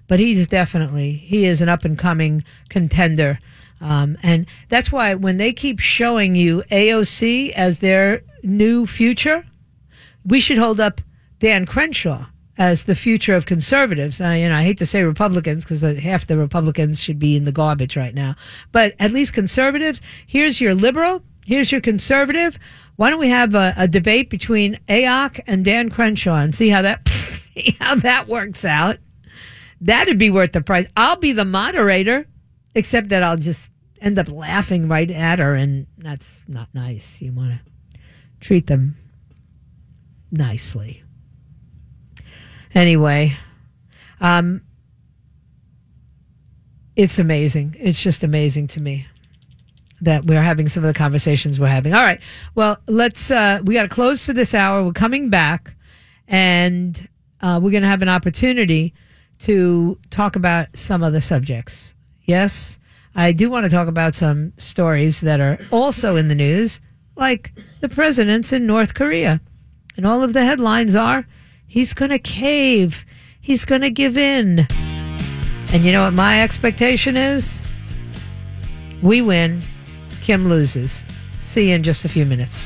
But 0.06 0.20
he's 0.20 0.46
definitely, 0.46 1.12
he 1.12 1.46
is 1.46 1.60
an 1.60 1.68
up 1.68 1.84
and 1.84 1.98
coming 1.98 2.44
contender 2.68 3.40
um, 3.80 4.18
and 4.22 4.46
that's 4.68 4.92
why 4.92 5.14
when 5.14 5.38
they 5.38 5.52
keep 5.52 5.78
showing 5.78 6.34
you 6.34 6.62
AOC 6.70 7.52
as 7.52 7.78
their 7.78 8.22
new 8.42 8.86
future, 8.86 9.44
we 10.24 10.40
should 10.40 10.58
hold 10.58 10.80
up 10.80 11.00
Dan 11.38 11.66
Crenshaw 11.66 12.26
as 12.58 12.84
the 12.84 12.94
future 12.94 13.34
of 13.34 13.46
conservatives. 13.46 14.20
You 14.20 14.26
know, 14.48 14.54
I 14.54 14.62
hate 14.62 14.78
to 14.78 14.86
say 14.86 15.02
Republicans 15.02 15.64
because 15.64 15.80
half 15.98 16.26
the 16.26 16.36
Republicans 16.36 17.00
should 17.00 17.18
be 17.18 17.36
in 17.36 17.44
the 17.44 17.52
garbage 17.52 17.96
right 17.96 18.14
now, 18.14 18.36
but 18.70 18.94
at 18.98 19.12
least 19.12 19.32
conservatives. 19.32 20.02
Here's 20.26 20.60
your 20.60 20.74
liberal. 20.74 21.22
Here's 21.46 21.72
your 21.72 21.80
conservative. 21.80 22.58
Why 22.96 23.08
don't 23.08 23.18
we 23.18 23.30
have 23.30 23.54
a, 23.54 23.72
a 23.78 23.88
debate 23.88 24.28
between 24.28 24.78
AOC 24.88 25.40
and 25.46 25.64
Dan 25.64 25.88
Crenshaw 25.88 26.36
and 26.36 26.54
see 26.54 26.68
how 26.68 26.82
that 26.82 27.08
see 27.08 27.76
how 27.80 27.94
that 27.96 28.28
works 28.28 28.64
out? 28.64 28.98
That'd 29.80 30.18
be 30.18 30.28
worth 30.28 30.52
the 30.52 30.60
price. 30.60 30.86
I'll 30.98 31.16
be 31.16 31.32
the 31.32 31.46
moderator 31.46 32.26
except 32.74 33.08
that 33.10 33.22
I'll 33.22 33.36
just 33.36 33.72
end 34.00 34.18
up 34.18 34.30
laughing 34.30 34.88
right 34.88 35.10
at 35.10 35.38
her, 35.38 35.54
and 35.54 35.86
that's 35.98 36.42
not 36.48 36.68
nice. 36.74 37.20
You 37.20 37.32
want 37.32 37.52
to 37.52 38.00
treat 38.40 38.66
them 38.66 38.96
nicely. 40.30 41.02
Anyway, 42.74 43.36
um, 44.20 44.62
it's 46.96 47.18
amazing. 47.18 47.76
It's 47.78 48.02
just 48.02 48.22
amazing 48.22 48.68
to 48.68 48.80
me 48.80 49.06
that 50.02 50.24
we're 50.24 50.42
having 50.42 50.68
some 50.68 50.82
of 50.82 50.88
the 50.88 50.98
conversations 50.98 51.58
we're 51.58 51.66
having. 51.66 51.92
All 51.92 52.02
right. 52.02 52.20
Well, 52.54 52.78
let's, 52.86 53.30
uh, 53.30 53.60
we 53.64 53.74
got 53.74 53.82
to 53.82 53.88
close 53.88 54.24
for 54.24 54.32
this 54.32 54.54
hour. 54.54 54.84
We're 54.84 54.92
coming 54.92 55.28
back 55.28 55.74
and 56.28 57.08
uh, 57.42 57.60
we're 57.62 57.70
going 57.70 57.82
to 57.82 57.88
have 57.88 58.02
an 58.02 58.08
opportunity 58.08 58.94
to 59.40 59.98
talk 60.10 60.36
about 60.36 60.74
some 60.74 61.02
other 61.02 61.20
subjects 61.20 61.94
yes, 62.30 62.78
I 63.16 63.32
do 63.32 63.50
want 63.50 63.64
to 63.64 63.70
talk 63.70 63.88
about 63.88 64.14
some 64.14 64.52
stories 64.56 65.20
that 65.22 65.40
are 65.40 65.58
also 65.72 66.14
in 66.14 66.28
the 66.28 66.34
news, 66.36 66.80
like 67.16 67.52
the 67.80 67.88
president's 67.88 68.52
in 68.52 68.66
North 68.66 68.94
Korea. 68.94 69.40
And 69.96 70.06
all 70.06 70.22
of 70.22 70.32
the 70.32 70.44
headlines 70.44 70.94
are 70.94 71.26
he's 71.66 71.92
going 71.92 72.12
to 72.12 72.20
cave, 72.20 73.04
he's 73.40 73.64
going 73.64 73.80
to 73.80 73.90
give 73.90 74.16
in. 74.16 74.66
And 75.72 75.84
you 75.84 75.90
know 75.90 76.04
what 76.04 76.14
my 76.14 76.40
expectation 76.40 77.16
is? 77.16 77.64
We 79.02 79.22
win, 79.22 79.62
Kim 80.22 80.48
loses. 80.48 81.04
See 81.40 81.70
you 81.70 81.74
in 81.74 81.82
just 81.82 82.04
a 82.04 82.08
few 82.08 82.24
minutes. 82.24 82.64